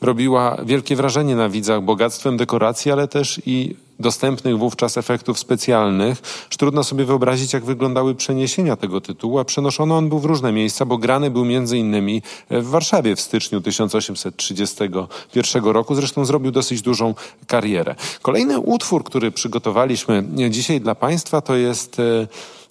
[0.00, 6.22] robiła wielkie wrażenie na widzach bogactwem dekoracji, ale też i dostępnych wówczas efektów specjalnych.
[6.58, 10.84] Trudno sobie wyobrazić, jak wyglądały przeniesienia tego tytułu, a przenoszony on był w różne miejsca,
[10.84, 15.94] bo grany był między innymi w Warszawie w styczniu 1831 roku.
[15.94, 17.14] Zresztą zrobił dosyć dużą
[17.46, 17.94] karierę.
[18.22, 22.13] Kolejny utwór, który przygotowaliśmy dzisiaj dla Państwa, to jest e,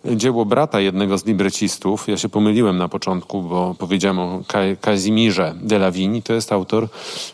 [0.06, 2.08] dzieło brata jednego z librecistów.
[2.08, 4.44] Ja się pomyliłem na początku, bo powiedziałem o
[4.82, 6.22] Kazimirze de la Vigne.
[6.22, 6.88] To jest autor...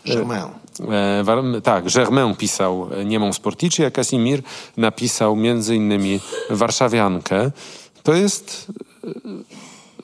[0.06, 0.44] E, Germain.
[1.56, 4.42] E, tak, Germain pisał Niemą Sportici, a Casimir
[4.76, 7.50] napisał między innymi Warszawiankę.
[8.02, 8.66] To jest
[9.04, 9.10] e,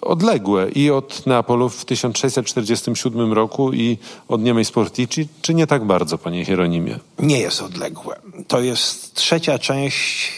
[0.01, 3.99] odległe i od Neapolu w 1647 roku i
[4.29, 6.99] od Niemej Sportici, czy nie tak bardzo, panie Hieronimie?
[7.19, 8.17] Nie jest odległe.
[8.49, 10.33] To jest trzecia część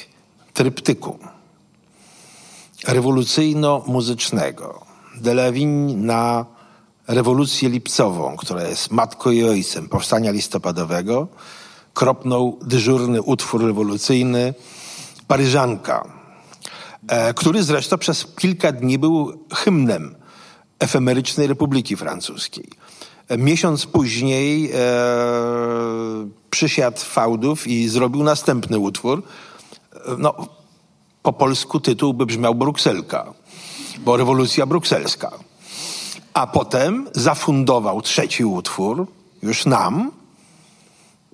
[0.55, 1.19] tryptyku
[2.87, 4.81] rewolucyjno-muzycznego.
[5.21, 6.47] Delawin na
[7.09, 11.29] rewolucję lipcową, która jest matką i ojcem powstania listopadowego,
[11.95, 14.55] kropnął dyżurny utwór rewolucyjny
[15.27, 16.09] Paryżanka,
[17.09, 20.15] e, który zresztą przez kilka dni był hymnem
[20.79, 22.69] efemerycznej Republiki Francuskiej.
[23.29, 24.79] E, miesiąc później e,
[26.51, 29.23] przysiadł fałdów i zrobił następny utwór.
[29.95, 30.35] E, no,
[31.29, 33.33] po polsku tytuł by brzmiał Brukselka,
[33.99, 35.31] bo rewolucja brukselska.
[36.35, 39.07] A potem zafundował trzeci utwór,
[39.43, 40.11] już nam,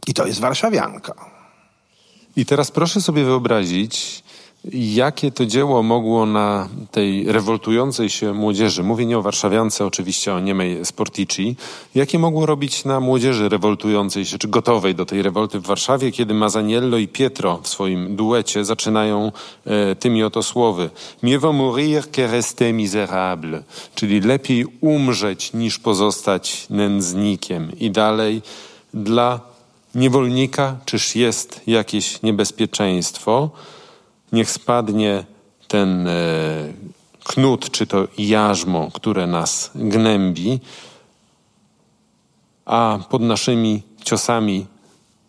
[0.07, 1.15] i to jest Warszawianka.
[2.37, 4.24] I teraz proszę sobie wyobrazić
[4.73, 10.41] Jakie to dzieło mogło na tej rewoltującej się młodzieży, mówię nie o warszawiance, oczywiście o
[10.41, 11.57] niemej Sportici,
[11.95, 16.35] jakie mogło robić na młodzieży rewoltującej się, czy gotowej do tej rewolty w Warszawie, kiedy
[16.35, 19.33] Mazaniello i Pietro w swoim duecie zaczynają
[19.67, 20.91] e, tymi oto słowy
[21.23, 23.63] Mieux vaut mourir que rester misérable,
[23.95, 27.73] czyli lepiej umrzeć niż pozostać nędznikiem.
[27.81, 28.43] I dalej,
[28.95, 29.41] dla
[29.95, 33.51] niewolnika czyż jest jakieś niebezpieczeństwo?
[34.35, 35.25] Niech spadnie
[35.69, 36.13] ten e,
[37.25, 40.61] knut, czy to jarzmo, które nas gnębi,
[42.65, 44.67] a pod naszymi ciosami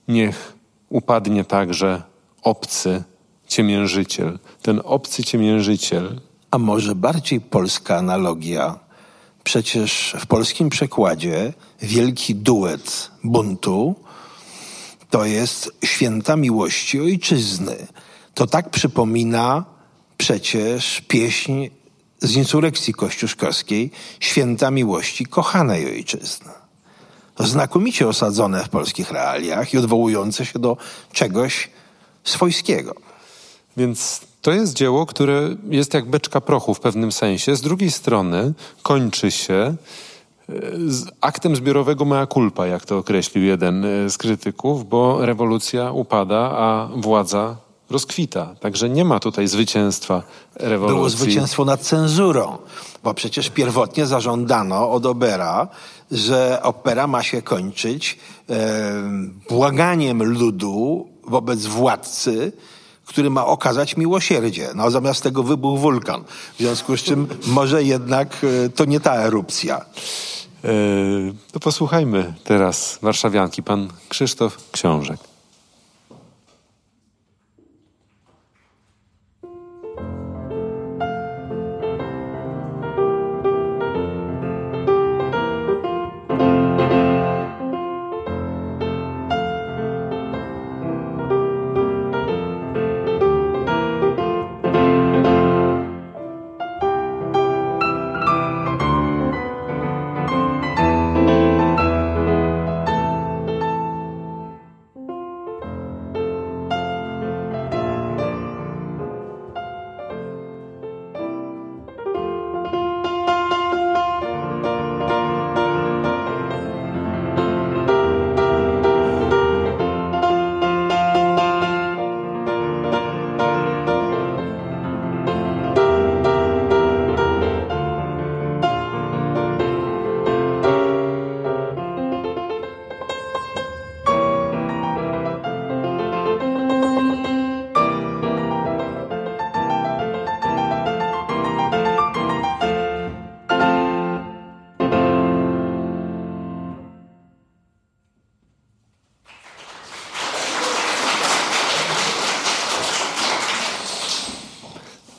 [0.08, 0.53] niech
[0.89, 2.01] upadnie także
[2.41, 3.03] obcy
[3.47, 4.39] ciemiężyciel.
[4.62, 6.22] Ten obcy ciemiężyciel.
[6.51, 8.80] A może bardziej polska analogia?
[9.43, 13.95] Przecież w polskim przekładzie wielki duet buntu
[15.10, 17.88] to jest święta miłości ojczyzny
[18.36, 19.65] to tak przypomina
[20.17, 21.67] przecież pieśń
[22.19, 26.51] z insurrekcji kościuszkowskiej Święta Miłości Kochanej Ojczyzny.
[27.39, 30.77] Znakomicie osadzone w polskich realiach i odwołujące się do
[31.11, 31.69] czegoś
[32.23, 32.95] swojskiego.
[33.77, 37.55] Więc to jest dzieło, które jest jak beczka prochu w pewnym sensie.
[37.55, 39.75] Z drugiej strony kończy się e,
[41.21, 46.89] aktem zbiorowego mea culpa, jak to określił jeden e, z krytyków, bo rewolucja upada, a
[46.95, 48.55] władza rozkwita.
[48.59, 50.23] Także nie ma tutaj zwycięstwa
[50.55, 50.95] rewolucji.
[50.95, 52.57] Było zwycięstwo nad cenzurą,
[53.03, 55.67] bo przecież pierwotnie zażądano od Obera,
[56.11, 58.17] że opera ma się kończyć
[58.49, 58.83] e,
[59.49, 62.51] błaganiem ludu wobec władcy,
[63.05, 64.69] który ma okazać miłosierdzie.
[64.75, 66.23] No zamiast tego wybuchł wulkan.
[66.55, 69.86] W związku z czym może jednak e, to nie ta erupcja.
[70.63, 70.69] E,
[71.51, 75.34] to posłuchajmy teraz warszawianki, pan Krzysztof Książek.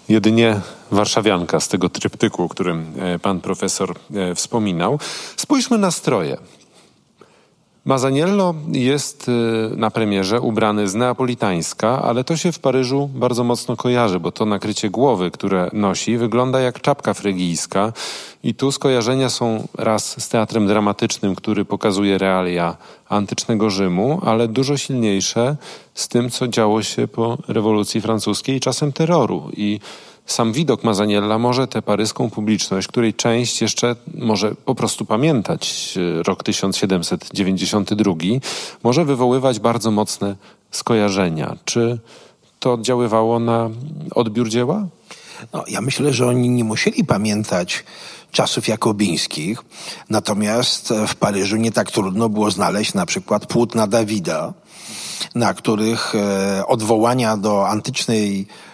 [0.09, 4.99] Jedynie warszawianka z tego tryptyku, o którym e, pan profesor e, wspominał.
[5.37, 6.37] Spójrzmy na stroje.
[7.87, 9.33] Mazaniello jest e,
[9.77, 14.45] na premierze ubrany z neapolitańska, ale to się w Paryżu bardzo mocno kojarzy, bo to
[14.45, 17.93] nakrycie głowy, które nosi, wygląda jak czapka frygijska.
[18.43, 22.77] I tu skojarzenia są raz z teatrem dramatycznym, który pokazuje realia
[23.09, 25.57] antycznego Rzymu, ale dużo silniejsze
[25.95, 29.51] z tym, co działo się po rewolucji francuskiej i czasem terroru.
[29.57, 29.81] I
[30.27, 36.23] sam widok Mazaniella może tę paryską publiczność, której część jeszcze może po prostu pamiętać e,
[36.23, 38.15] rok 1792,
[38.83, 40.37] może wywoływać bardzo mocne
[40.71, 41.57] skojarzenia.
[41.65, 41.99] Czy
[42.61, 43.71] to oddziaływało na
[44.15, 44.87] odbiór dzieła?
[45.53, 47.85] No, ja myślę, że oni nie musieli pamiętać
[48.33, 49.65] czasów jakobińskich,
[50.11, 54.53] natomiast w Paryżu nie tak trudno było znaleźć na przykład płótna Dawida,
[55.35, 58.66] na których e, odwołania do antycznej e,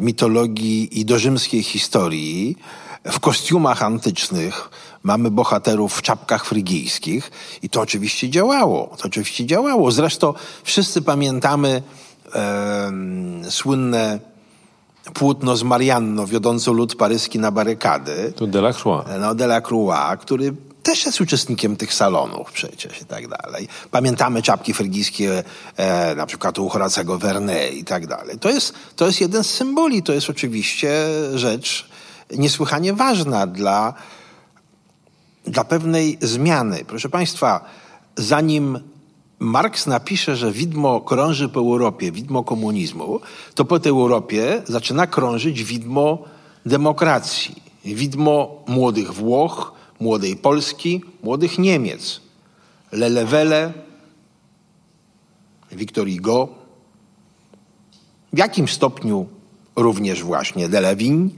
[0.00, 2.56] mitologii i do rzymskiej historii
[3.04, 4.70] w kostiumach antycznych
[5.02, 7.30] mamy bohaterów w czapkach frygijskich
[7.62, 8.96] i to oczywiście działało.
[8.98, 9.90] To oczywiście działało.
[9.90, 11.82] Zresztą wszyscy pamiętamy
[12.34, 12.92] e,
[13.48, 14.18] słynne
[15.14, 18.32] płótno z Marianno wiodąco lud paryski na barykady.
[18.36, 19.08] To Delacroix.
[19.20, 20.54] No, Delacroix, który
[20.86, 23.68] też jest uczestnikiem tych salonów przecież i tak dalej.
[23.90, 25.44] Pamiętamy czapki frygijskie
[25.76, 28.38] e, na przykład u Horacego Verne i tak dalej.
[28.38, 30.90] To jest, to jest jeden z symboli, to jest oczywiście
[31.34, 31.88] rzecz
[32.36, 33.94] niesłychanie ważna dla,
[35.44, 36.84] dla pewnej zmiany.
[36.84, 37.64] Proszę Państwa,
[38.16, 38.78] zanim
[39.38, 43.20] Marks napisze, że widmo krąży po Europie, widmo komunizmu,
[43.54, 46.18] to po tej Europie zaczyna krążyć widmo
[46.66, 52.20] demokracji, widmo młodych Włoch, młodej Polski, młodych Niemiec.
[52.92, 53.72] Lelewele,
[55.72, 56.48] Victor Hugo,
[58.32, 59.26] w jakim stopniu
[59.76, 61.30] również właśnie Delewin,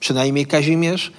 [0.00, 1.12] przynajmniej Kazimierz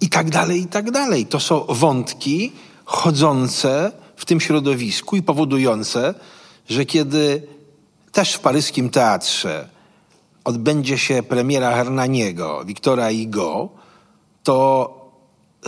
[0.00, 1.26] i tak dalej, i tak dalej.
[1.26, 2.52] To są wątki
[2.84, 6.14] chodzące w tym środowisku i powodujące,
[6.68, 7.46] że kiedy
[8.12, 9.68] też w paryskim teatrze
[10.44, 13.68] odbędzie się premiera Hernaniego, Wiktora Hugo,
[14.42, 15.03] to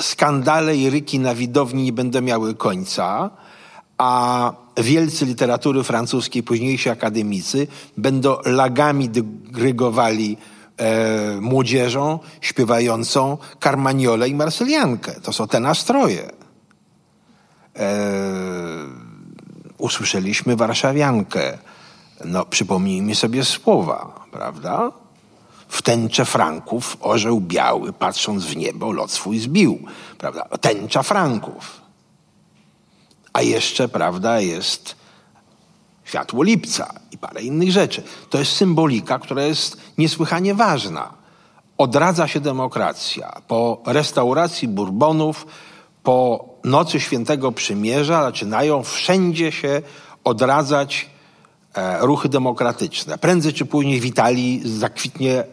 [0.01, 3.31] skandale i ryki na widowni nie będą miały końca,
[3.99, 7.67] a wielcy literatury francuskiej, późniejsi akademicy
[7.97, 10.37] będą lagami dyrygowali
[10.77, 15.21] e, młodzieżą śpiewającą Carmagnole i Marseliankę.
[15.21, 16.31] To są te nastroje.
[17.77, 17.93] E,
[19.79, 21.59] usłyszeliśmy Warszawiankę.
[22.25, 24.93] No, przypomnijmy sobie słowa, prawda?
[25.69, 29.79] W tęcze Franków orzeł biały, patrząc w niebo, lot swój zbił.
[30.19, 30.49] Prawda?
[30.61, 31.81] Tęcza Franków.
[33.33, 34.97] A jeszcze, prawda, jest
[36.05, 38.03] światło lipca i parę innych rzeczy.
[38.31, 41.13] To jest symbolika, która jest niesłychanie ważna.
[41.79, 43.33] Odradza się demokracja.
[43.49, 45.47] Po restauracji Bourbonów,
[46.03, 49.83] po nocy świętego przymierza zaczynają wszędzie się
[50.25, 51.11] odradzać
[52.01, 53.19] ruchy demokratyczne.
[53.19, 55.45] Prędzej czy później w Italii zakwitnie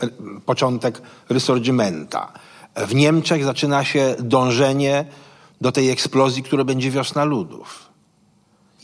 [0.46, 2.32] początek Risorgimenta.
[2.76, 5.06] W Niemczech zaczyna się dążenie
[5.62, 7.90] do tej eksplozji, która będzie wiosna ludów.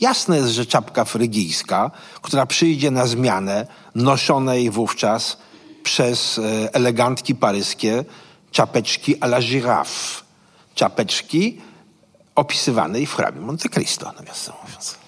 [0.00, 1.90] Jasne jest, że czapka frygijska,
[2.22, 5.36] która przyjdzie na zmianę noszonej wówczas
[5.82, 8.04] przez e, elegantki paryskie
[8.50, 10.22] czapeczki à la girafe.
[10.74, 11.60] Czapeczki
[12.34, 14.99] opisywanej w hrabie Monte Cristo, nawiasem mówiąc.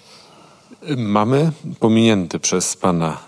[0.97, 3.18] Mamy pominięty przez pana,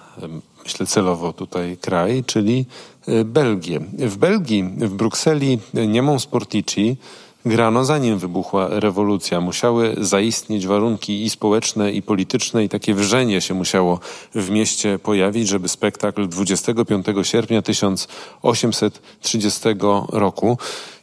[0.65, 2.67] myślę celowo tutaj kraj, czyli
[3.09, 3.81] e, Belgię.
[3.99, 6.97] W Belgii, w Brukseli niemą Sportici
[7.45, 9.40] grano zanim wybuchła rewolucja.
[9.40, 14.01] Musiały zaistnieć warunki i społeczne, i polityczne, i takie wrzenie się musiało
[14.34, 19.68] w mieście pojawić, żeby spektakl 25 sierpnia 1830
[20.12, 20.59] roku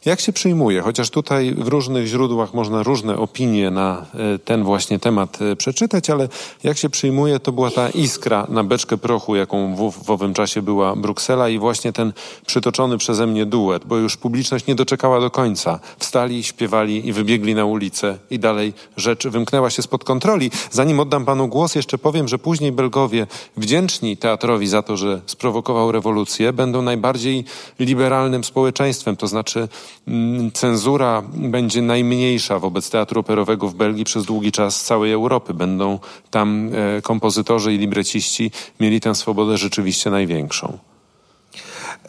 [0.05, 0.81] jak się przyjmuje?
[0.81, 6.09] Chociaż tutaj w różnych źródłach można różne opinie na e, ten właśnie temat e, przeczytać,
[6.09, 6.29] ale
[6.63, 10.61] jak się przyjmuje, to była ta iskra na beczkę prochu, jaką w, w owym czasie
[10.61, 12.13] była Bruksela i właśnie ten
[12.45, 15.79] przytoczony przeze mnie duet, bo już publiczność nie doczekała do końca.
[15.99, 20.51] Wstali, śpiewali i wybiegli na ulicę i dalej rzecz wymknęła się spod kontroli.
[20.71, 23.27] Zanim oddam panu głos, jeszcze powiem, że później Belgowie
[23.57, 27.45] wdzięczni teatrowi za to, że sprowokował rewolucję, będą najbardziej
[27.79, 29.67] liberalnym społeczeństwem, to znaczy
[30.07, 35.53] Mm, cenzura będzie najmniejsza wobec teatru operowego w Belgii przez długi czas całej Europy.
[35.53, 35.99] Będą
[36.32, 40.77] tam e, kompozytorzy i libreciści mieli tę swobodę rzeczywiście największą.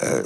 [0.01, 0.23] E,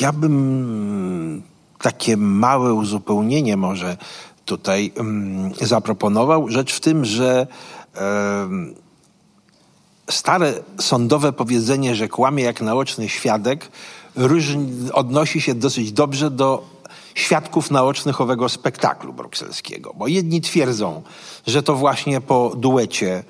[0.00, 1.42] ja bym
[1.78, 3.96] takie małe uzupełnienie może
[4.44, 6.48] tutaj um, zaproponował.
[6.48, 7.46] Rzecz w tym, że
[10.10, 13.70] stare sądowe powiedzenie, że kłamie jak naoczny świadek,
[14.92, 16.64] odnosi się dosyć dobrze do
[17.14, 19.94] świadków naocznych owego spektaklu brukselskiego.
[19.96, 21.02] Bo jedni twierdzą,
[21.46, 23.24] że to właśnie po duecie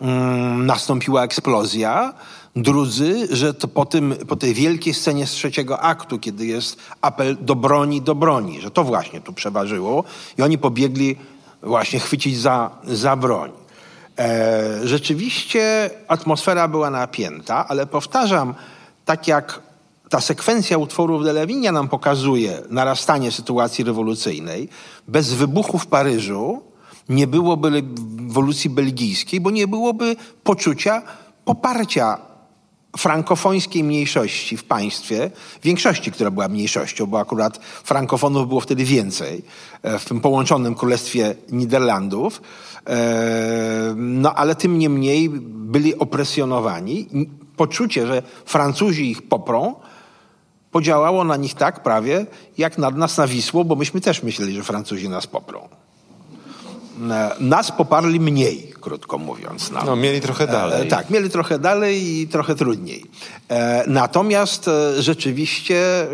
[0.00, 2.14] mm, nastąpiła eksplozja,
[2.56, 7.36] drudzy, że to po, tym, po tej wielkiej scenie z trzeciego aktu, kiedy jest apel
[7.40, 10.04] do broni, do broni, że to właśnie tu przeważyło
[10.38, 11.16] i oni pobiegli
[11.62, 13.50] właśnie chwycić za, za broń.
[14.18, 18.54] E, rzeczywiście atmosfera była napięta, ale powtarzam,
[19.04, 19.62] tak jak
[20.08, 24.68] ta sekwencja utworów Delewinia nam pokazuje narastanie sytuacji rewolucyjnej.
[25.08, 26.62] Bez wybuchu w Paryżu
[27.08, 31.02] nie byłoby rewolucji belgijskiej, bo nie byłoby poczucia
[31.44, 32.29] poparcia
[32.96, 35.30] frankofońskiej mniejszości w państwie,
[35.62, 39.42] większości, która była mniejszością, bo akurat frankofonów było wtedy więcej
[39.82, 42.42] e, w tym połączonym królestwie Niderlandów.
[42.86, 47.08] E, no ale tym niemniej byli opresjonowani.
[47.56, 49.74] Poczucie, że Francuzi ich poprą,
[50.70, 52.26] podziałało na nich tak prawie,
[52.58, 55.68] jak na nas na Wisło, bo myśmy też myśleli, że Francuzi nas poprą.
[57.10, 59.70] E, nas poparli mniej, krótko mówiąc.
[59.86, 60.86] No, mieli trochę dalej.
[60.86, 63.04] E, tak, mieli trochę dalej i trochę trudniej.
[63.48, 66.06] E, natomiast e, rzeczywiście e,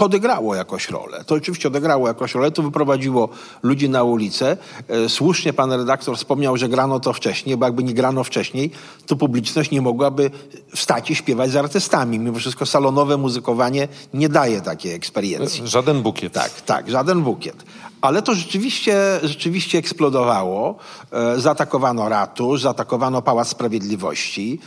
[0.00, 1.24] to odegrało jakoś rolę.
[1.26, 3.28] To oczywiście odegrało jakoś rolę, to wyprowadziło
[3.62, 4.56] ludzi na ulicę.
[4.88, 8.70] E, słusznie pan redaktor wspomniał, że grano to wcześniej, bo jakby nie grano wcześniej,
[9.06, 10.30] to publiczność nie mogłaby
[10.76, 12.18] wstać i śpiewać z artystami.
[12.18, 15.68] Mimo wszystko salonowe muzykowanie nie daje takiej eksperiencji.
[15.68, 16.32] Żaden bukiet.
[16.32, 17.64] Tak, tak, żaden bukiet.
[18.00, 20.76] Ale to rzeczywiście, rzeczywiście eksplodowało.
[21.12, 24.60] E, zaatakowano ratusz, zaatakowano Pałac Sprawiedliwości.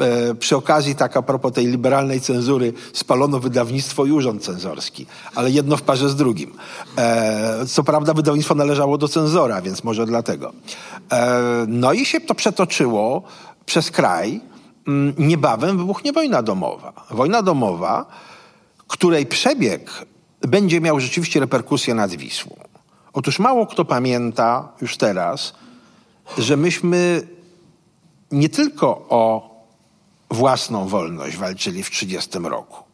[0.00, 5.50] E, przy okazji, tak a propos tej liberalnej cenzury, spalono wydawnictwo i urząd cenzorski, ale
[5.50, 6.52] jedno w parze z drugim.
[6.98, 10.52] E, co prawda wydawnictwo należało do cenzora, więc może dlatego.
[11.12, 13.22] E, no i się to przetoczyło
[13.66, 14.40] przez kraj.
[14.88, 16.92] Mm, niebawem wybuchnie wojna domowa.
[17.10, 18.06] Wojna domowa,
[18.88, 19.90] której przebieg
[20.40, 22.56] będzie miał rzeczywiście reperkusje nad Wisłą.
[23.12, 25.54] Otóż mało kto pamięta już teraz,
[26.38, 27.28] że myśmy
[28.30, 29.49] nie tylko o
[30.30, 32.84] własną wolność walczyli w 1930 roku.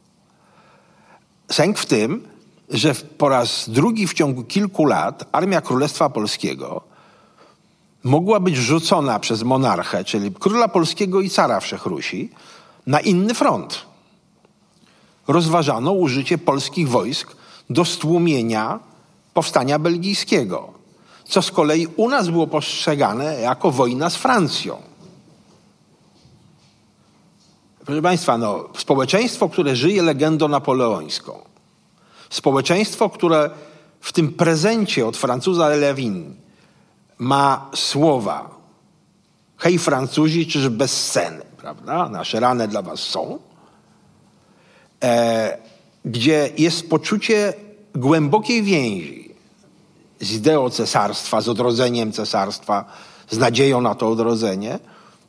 [1.53, 2.28] Sęk w tym,
[2.70, 6.80] że po raz drugi w ciągu kilku lat Armia Królestwa Polskiego
[8.05, 12.30] mogła być rzucona przez monarchę, czyli króla polskiego i cara Wszechrusi,
[12.87, 13.82] na inny front.
[15.28, 17.37] Rozważano użycie polskich wojsk
[17.70, 18.80] do stłumienia
[19.34, 20.72] powstania belgijskiego,
[21.24, 24.76] co z kolei u nas było postrzegane jako wojna z Francją.
[27.87, 31.39] Proszę Państwa, no, społeczeństwo, które żyje legendą napoleońską,
[32.30, 33.51] społeczeństwo, które
[34.01, 36.34] w tym prezencie od Francuza Lewin
[37.18, 38.51] ma słowa
[39.57, 42.09] hej Francuzi, czyż bez sceny, prawda?
[42.09, 43.39] Nasze rany dla was są.
[45.05, 45.59] E,
[46.05, 47.55] gdzie jest poczucie
[47.95, 49.34] głębokiej więzi
[50.20, 52.84] z ideą cesarstwa, z odrodzeniem cesarstwa,
[53.30, 54.78] z nadzieją na to odrodzenie,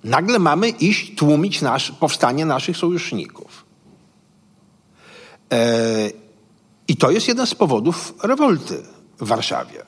[0.04, 3.66] nagle mamy iść tłumić nasz, powstanie naszych sojuszników.
[5.52, 6.12] E,
[6.88, 8.84] I to jest jeden z powodów rewolty
[9.20, 9.86] w Warszawie.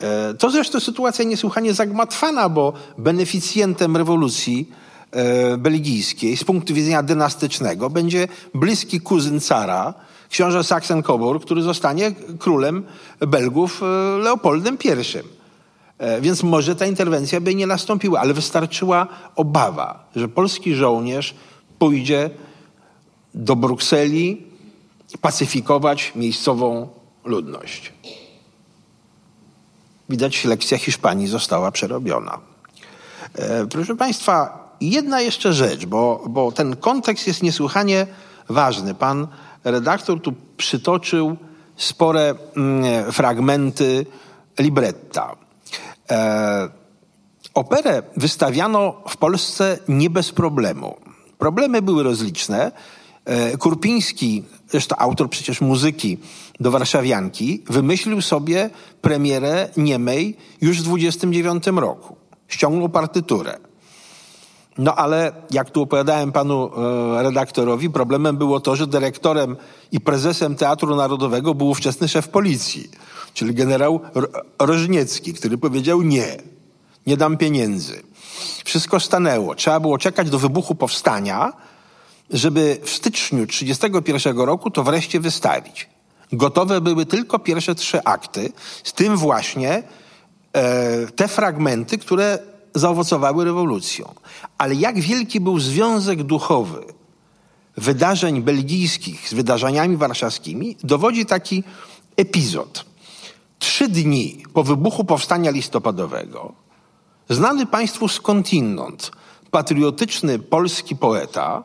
[0.00, 4.68] E, to zresztą sytuacja niesłychanie zagmatwana, bo beneficjentem rewolucji
[5.10, 9.94] e, belgijskiej z punktu widzenia dynastycznego będzie bliski kuzyn cara,
[10.30, 12.86] książę Sachsen-Coburg, który zostanie królem
[13.20, 13.86] Belgów e,
[14.18, 15.35] Leopoldem I.
[15.98, 21.34] E, więc może ta interwencja by nie nastąpiła, ale wystarczyła obawa, że polski żołnierz
[21.78, 22.30] pójdzie
[23.34, 24.42] do Brukseli
[25.20, 26.88] pacyfikować miejscową
[27.24, 27.92] ludność.
[30.08, 32.38] Widać, lekcja Hiszpanii została przerobiona.
[33.34, 38.06] E, proszę Państwa, jedna jeszcze rzecz, bo, bo ten kontekst jest niesłychanie
[38.48, 38.94] ważny.
[38.94, 39.28] Pan
[39.64, 41.36] redaktor tu przytoczył
[41.76, 44.06] spore mm, fragmenty
[44.58, 45.45] libretta.
[46.10, 46.68] E,
[47.54, 50.96] operę wystawiano w Polsce nie bez problemu.
[51.38, 52.72] Problemy były rozliczne.
[53.24, 56.18] E, Kurpiński, zresztą autor przecież muzyki
[56.60, 62.16] do Warszawianki, wymyślił sobie premierę niemej już w 29 roku.
[62.48, 63.58] Ściągnął partyturę.
[64.78, 66.70] No ale jak tu opowiadałem panu
[67.18, 69.56] e, redaktorowi, problemem było to, że dyrektorem
[69.92, 72.90] i prezesem Teatru Narodowego był ówczesny szef policji,
[73.36, 74.00] czyli generał
[74.58, 76.36] Rożniecki, który powiedział nie,
[77.06, 78.02] nie dam pieniędzy.
[78.64, 79.54] Wszystko stanęło.
[79.54, 81.52] Trzeba było czekać do wybuchu powstania,
[82.30, 85.88] żeby w styczniu 1931 roku to wreszcie wystawić.
[86.32, 88.52] Gotowe były tylko pierwsze trzy akty,
[88.84, 89.82] z tym właśnie
[90.52, 92.38] e, te fragmenty, które
[92.74, 94.14] zaowocowały rewolucją.
[94.58, 96.84] Ale jak wielki był związek duchowy
[97.76, 101.64] wydarzeń belgijskich z wydarzeniami warszawskimi, dowodzi taki
[102.16, 102.95] epizod.
[103.58, 106.52] Trzy dni po wybuchu powstania listopadowego,
[107.28, 109.10] znany państwu skądinąd
[109.50, 111.64] patriotyczny polski poeta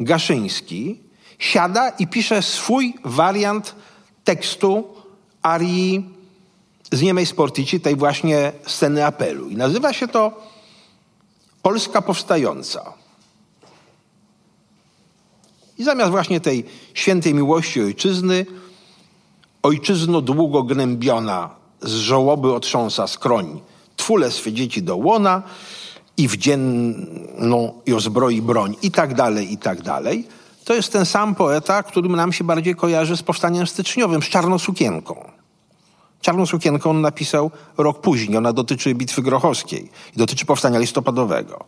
[0.00, 1.00] Gaszyński
[1.38, 3.74] siada i pisze swój wariant
[4.24, 4.94] tekstu
[5.42, 6.10] arii
[6.92, 9.48] z niemej Sportici, tej właśnie sceny apelu.
[9.48, 10.42] I nazywa się to
[11.62, 12.92] Polska Powstająca.
[15.78, 16.64] I zamiast właśnie tej
[16.94, 18.46] świętej miłości ojczyzny,
[19.62, 21.50] ojczyzno długo gnębiona,
[21.82, 23.60] z żołoby otrząsa skroń,
[23.96, 25.42] twule swe dzieci do łona
[26.16, 30.28] i wdzienną i ozbroi broń i tak dalej, i tak dalej.
[30.64, 35.30] To jest ten sam poeta, którym nam się bardziej kojarzy z powstaniem styczniowym, z czarnosukienką.
[36.20, 38.36] Czarną sukienkę on napisał rok później.
[38.36, 41.64] Ona dotyczy Bitwy Grochowskiej i dotyczy powstania listopadowego,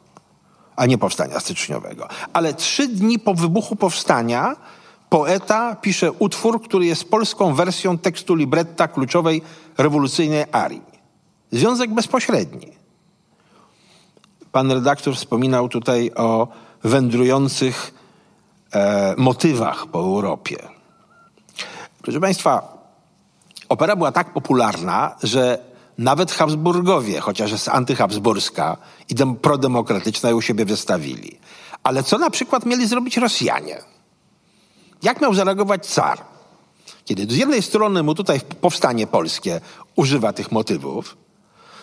[0.76, 2.08] a nie powstania styczniowego.
[2.32, 4.56] Ale trzy dni po wybuchu powstania
[5.10, 9.42] poeta pisze utwór, który jest polską wersją tekstu libretta kluczowej
[9.78, 10.82] rewolucyjnej arii.
[11.52, 12.68] Związek bezpośredni.
[14.52, 16.48] Pan redaktor wspominał tutaj o
[16.84, 17.94] wędrujących
[18.72, 20.56] e, motywach po Europie.
[22.02, 22.78] Proszę Państwa,
[23.68, 25.58] opera była tak popularna, że
[25.98, 28.76] nawet Habsburgowie, chociaż jest antyhabsburska
[29.08, 31.38] i prodemokratyczna, ją siebie wystawili.
[31.82, 33.82] Ale co na przykład mieli zrobić Rosjanie?
[35.02, 36.18] Jak miał zareagować car?
[37.04, 39.60] Kiedy z jednej strony mu tutaj powstanie polskie
[39.96, 41.16] używa tych motywów,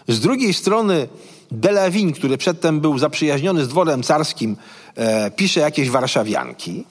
[0.08, 1.08] z drugiej strony
[1.52, 4.58] Delawin, który przedtem był zaprzyjaźniony z dworem carskim,
[4.96, 6.86] e, pisze jakieś warszawianki.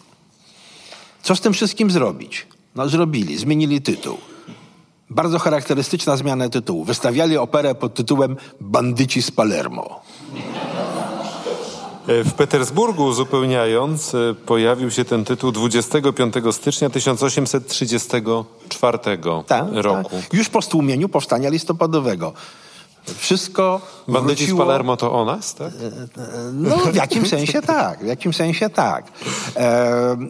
[1.22, 2.46] Co z tym wszystkim zrobić?
[2.74, 4.18] No zrobili, zmienili tytuł.
[5.10, 6.84] Bardzo charakterystyczna zmiana tytułu.
[6.84, 10.00] Wystawiali operę pod tytułem Bandyci z Palermo.
[12.08, 18.98] E, w Petersburgu, uzupełniając, e, pojawił się ten tytuł 25 stycznia 1834
[19.46, 20.10] tak, roku.
[20.10, 20.32] Tak.
[20.32, 22.32] Już po stłumieniu powstania listopadowego.
[23.18, 23.80] Wszystko.
[24.08, 24.64] Bandyci wróciło...
[24.64, 25.72] z Palermo to o nas, tak?
[26.52, 28.04] No, w jakim sensie tak.
[28.04, 29.12] W jakim sensie tak.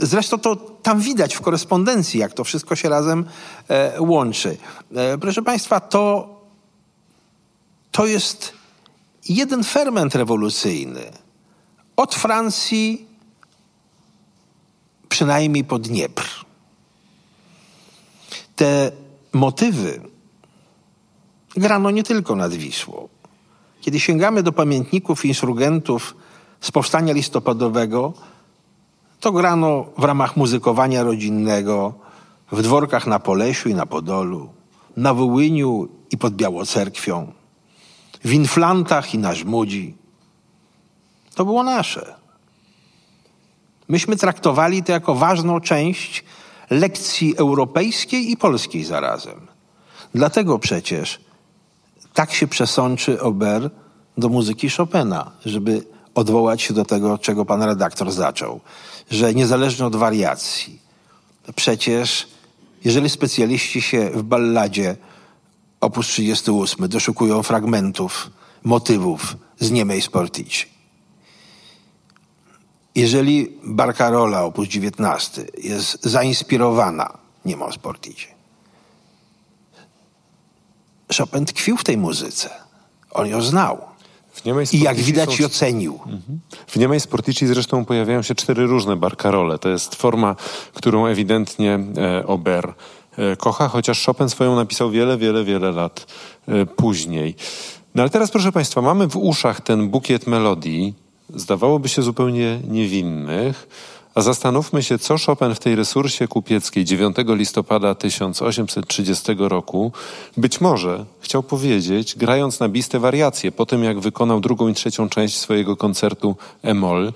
[0.01, 3.25] Zresztą to tam widać w korespondencji, jak to wszystko się razem
[3.69, 4.57] e, łączy.
[4.95, 6.29] E, proszę Państwa, to,
[7.93, 8.53] to jest
[9.29, 11.26] jeden ferment rewolucyjny.
[11.97, 13.07] Od Francji
[15.09, 16.45] przynajmniej po Dniepr.
[18.57, 18.93] Te
[19.33, 20.01] motywy
[21.57, 23.09] grano nie tylko nad Wisłą.
[23.81, 26.17] Kiedy sięgamy do pamiętników insurgentów
[26.61, 28.13] z powstania listopadowego,
[29.21, 31.95] to grano w ramach muzykowania rodzinnego
[32.53, 34.49] w dworkach na Polesiu i na Podolu,
[34.97, 37.33] na Wołyniu i pod Białocerkwią,
[38.25, 39.95] w Inflantach i na Żmudzi.
[41.37, 42.15] To było nasze.
[43.89, 46.25] Myśmy traktowali to jako ważną część
[46.71, 49.47] lekcji europejskiej i polskiej zarazem.
[50.15, 51.21] Dlatego przecież
[52.15, 53.71] tak się przesączy Ober
[54.19, 58.61] do muzyki Chopina, żeby odwołać się do tego, czego pan redaktor zaczął,
[59.11, 60.81] że niezależnie od wariacji,
[61.57, 62.29] przecież
[62.85, 64.97] jeżeli specjaliści się w balladzie
[65.81, 68.31] opus 38 doszukują fragmentów,
[68.65, 70.76] motywów z Niemej Sportici,
[72.97, 78.27] jeżeli Barcarola opus 19 jest zainspirowana Niemą Sportici,
[81.19, 82.51] Chopin tkwił w tej muzyce.
[83.11, 83.79] On ją znał.
[84.73, 85.45] I jak widać, są...
[85.45, 85.95] ocenił.
[85.95, 86.41] Mhm.
[86.67, 89.59] W Niemej Sportici zresztą pojawiają się cztery różne barkarole.
[89.59, 90.37] To jest forma,
[90.75, 92.75] którą ewidentnie e, Ober
[93.19, 96.07] e, kocha, chociaż Chopin swoją napisał wiele, wiele, wiele lat
[96.49, 97.35] e, później.
[97.95, 100.95] No ale teraz, proszę Państwa, mamy w uszach ten bukiet melodii,
[101.35, 103.69] zdawałoby się zupełnie niewinnych,
[104.17, 109.93] a zastanówmy się, co Chopin w tej resursie kupieckiej 9 listopada 1830 roku
[110.37, 115.09] być może chciał powiedzieć, grając na biste wariacje, po tym jak wykonał drugą i trzecią
[115.09, 117.13] część swojego koncertu Emol.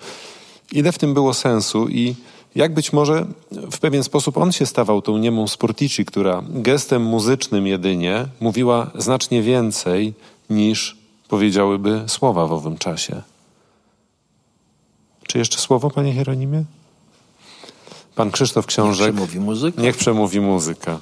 [0.72, 2.14] Ile w tym było sensu i
[2.54, 7.66] jak być może w pewien sposób on się stawał tą niemą Sportici, która gestem muzycznym
[7.66, 10.14] jedynie mówiła znacznie więcej
[10.50, 10.96] niż
[11.28, 13.22] powiedziałyby słowa w owym czasie.
[15.30, 16.64] Czy jeszcze słowo, panie Hieronimie?
[18.14, 19.06] Pan Krzysztof Książek.
[19.06, 19.82] Niech przemówi muzyka.
[19.82, 20.98] Niech przemówi muzyka.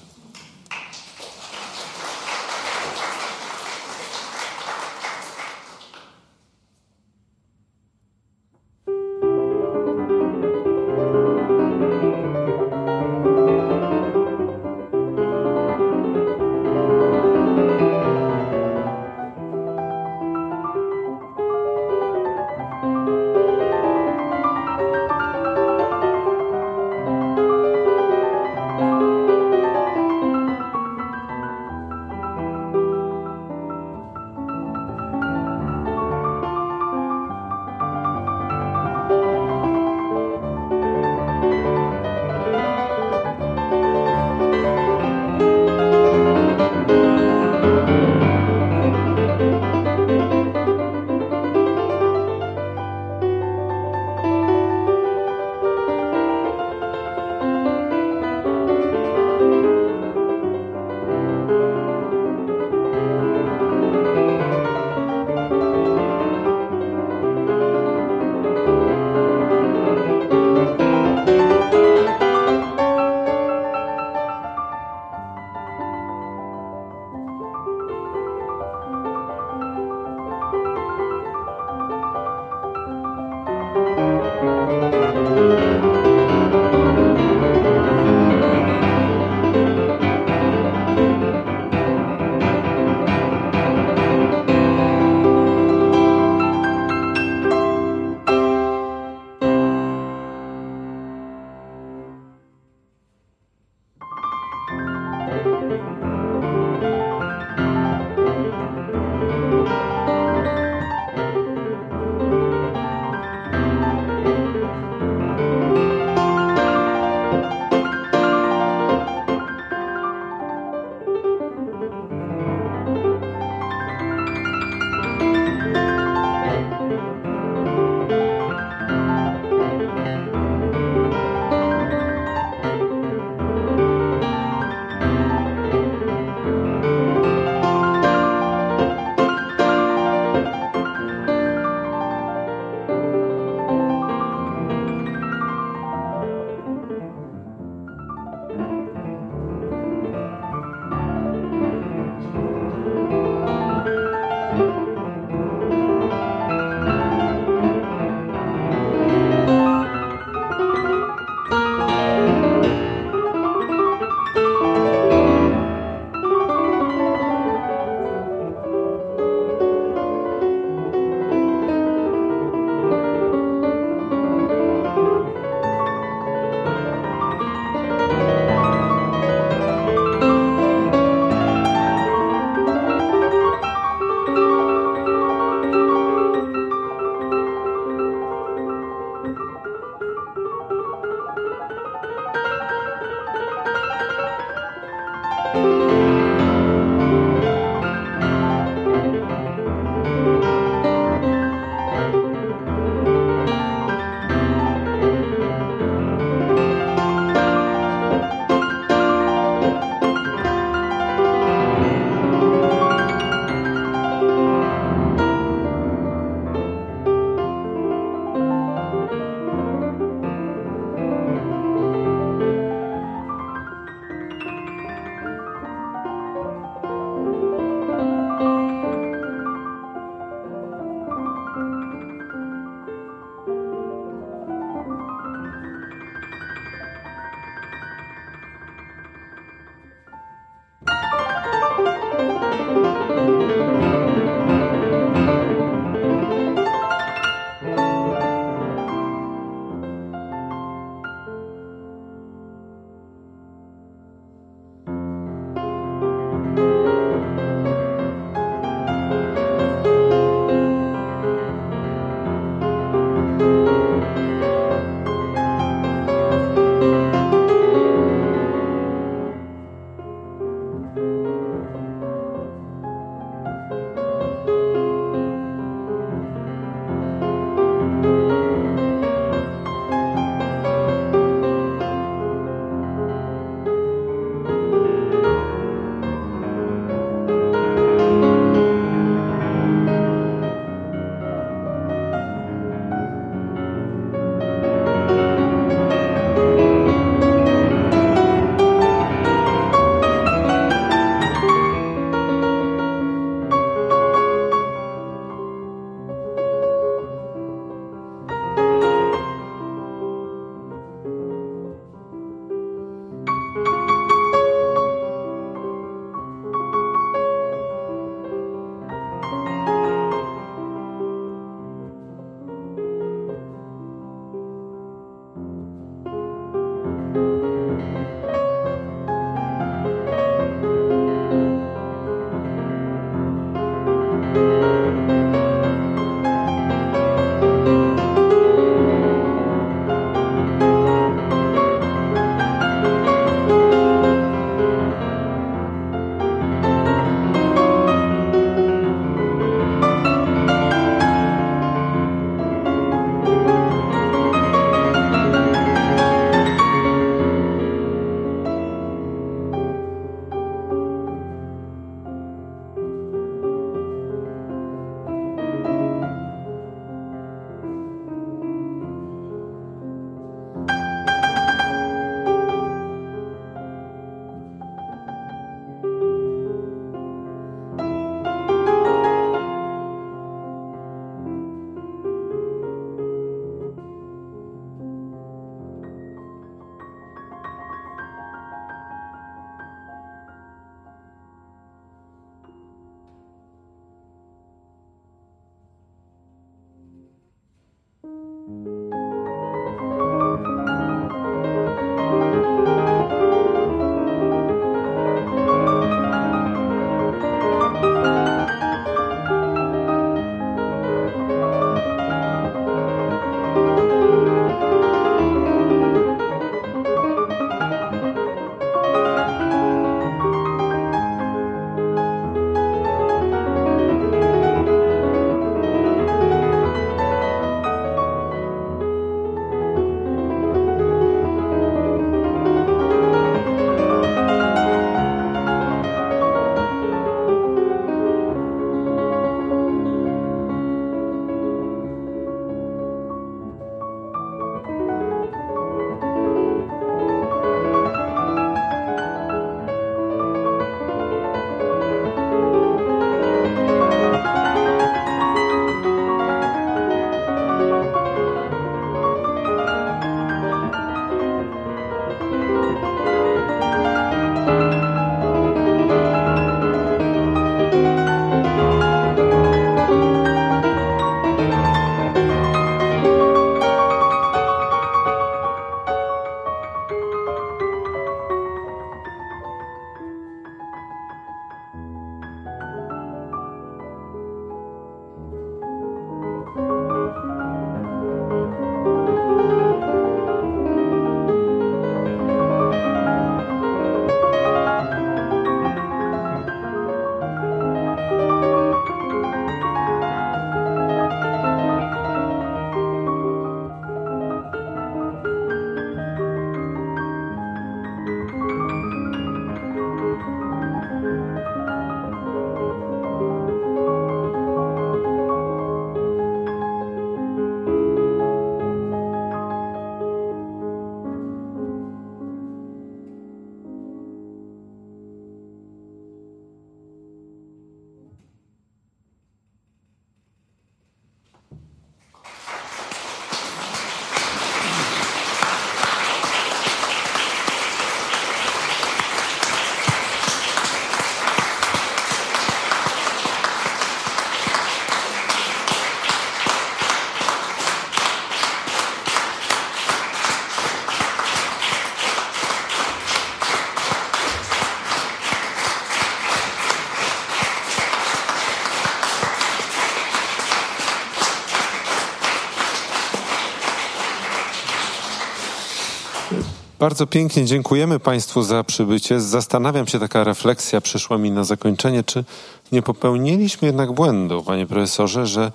[566.78, 569.20] Bardzo pięknie dziękujemy Państwu za przybycie.
[569.20, 572.24] Zastanawiam się, taka refleksja przyszła mi na zakończenie, czy
[572.72, 575.52] nie popełniliśmy jednak błędu, panie profesorze, że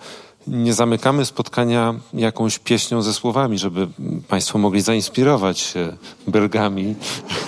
[0.47, 3.87] nie zamykamy spotkania jakąś pieśnią ze słowami, żeby
[4.27, 5.97] Państwo mogli zainspirować się
[6.27, 6.95] belgami,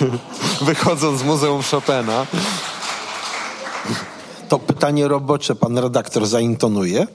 [0.61, 2.25] wychodząc z Muzeum Chopina.
[4.49, 7.07] To pytanie robocze pan redaktor zaintonuje.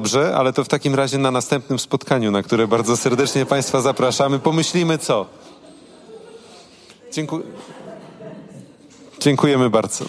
[0.00, 4.38] Dobrze, ale to w takim razie na następnym spotkaniu, na które bardzo serdecznie Państwa zapraszamy,
[4.38, 5.26] pomyślimy co.
[7.12, 7.44] Dziękuję.
[9.20, 10.04] Dziękujemy bardzo.